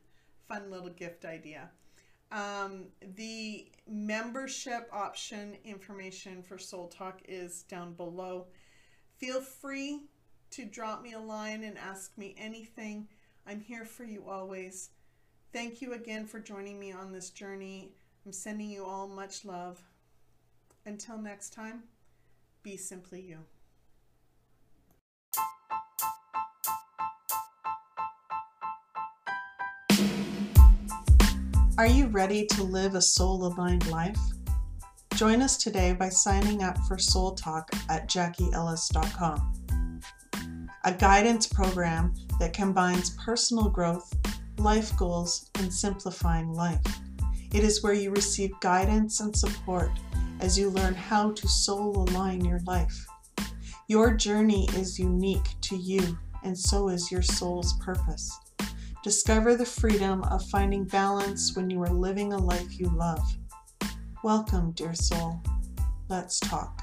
fun 0.49 0.71
little 0.71 0.89
gift 0.89 1.27
idea. 1.27 1.69
Um, 2.33 2.87
the 3.17 3.69
membership 3.87 4.89
option 4.91 5.59
information 5.65 6.43
for 6.43 6.57
Soul 6.57 6.89
Talk 6.89 7.21
is 7.29 7.63
down 7.65 7.93
below. 7.93 8.47
Feel 9.19 9.43
free 9.43 10.01
to 10.53 10.65
drop 10.65 11.03
me 11.03 11.13
a 11.13 11.21
line 11.21 11.63
and 11.63 11.77
ask 11.77 12.17
me 12.17 12.35
anything. 12.39 13.07
I'm 13.47 13.61
here 13.61 13.85
for 13.85 14.05
you 14.05 14.25
always. 14.29 14.91
Thank 15.53 15.83
you 15.83 15.93
again 15.93 16.27
for 16.27 16.41
joining 16.41 16.81
me 16.81 16.91
on 16.91 17.13
this 17.13 17.29
journey. 17.29 17.93
I'm 18.25 18.33
sending 18.33 18.71
you 18.71 18.87
all 18.87 19.07
much 19.07 19.45
love. 19.45 19.81
Until 20.87 21.18
next 21.18 21.53
time, 21.53 21.85
be 22.62 22.77
simply 22.77 23.20
you. 23.20 23.38
Are 31.77 31.87
you 31.87 32.07
ready 32.07 32.47
to 32.47 32.62
live 32.62 32.94
a 32.94 33.03
soul 33.03 33.47
aligned 33.47 33.90
life? 33.90 34.18
Join 35.14 35.42
us 35.42 35.57
today 35.57 35.92
by 35.92 36.09
signing 36.09 36.62
up 36.62 36.79
for 36.87 36.99
Soul 36.99 37.35
Talk 37.35 37.70
at 37.88 38.09
JacquieEllis.com 38.09 39.55
a 40.85 40.92
guidance 40.92 41.47
program 41.47 42.12
that 42.38 42.53
combines 42.53 43.16
personal 43.25 43.70
growth, 43.70 44.14
life 44.59 44.94
goals 44.99 45.51
and 45.55 45.73
simplifying 45.73 46.53
life. 46.53 46.85
It 47.53 47.64
is 47.64 47.83
where 47.83 47.94
you 47.94 48.11
receive 48.11 48.51
guidance 48.61 49.20
and 49.20 49.35
support 49.35 49.90
as 50.45 50.59
you 50.59 50.69
learn 50.69 50.93
how 50.93 51.33
to 51.33 51.49
soul 51.49 52.07
align 52.07 52.45
your 52.45 52.61
life. 52.67 53.07
Your 53.89 54.13
journey 54.13 54.69
is 54.75 54.99
unique 54.99 55.49
to 55.63 55.75
you, 55.75 56.19
and 56.43 56.57
so 56.57 56.91
is 56.91 57.11
your 57.11 57.23
soul's 57.23 57.73
purpose. 57.79 58.31
Discover 59.03 59.57
the 59.57 59.65
freedom 59.65 60.23
of 60.25 60.45
finding 60.51 60.85
balance 60.85 61.57
when 61.57 61.71
you 61.71 61.81
are 61.81 61.89
living 61.89 62.35
a 62.35 62.37
life 62.37 62.79
you 62.79 62.91
love. 62.91 63.27
Welcome, 64.23 64.73
dear 64.73 64.93
soul. 64.93 65.41
Let's 66.11 66.39
talk. 66.41 66.83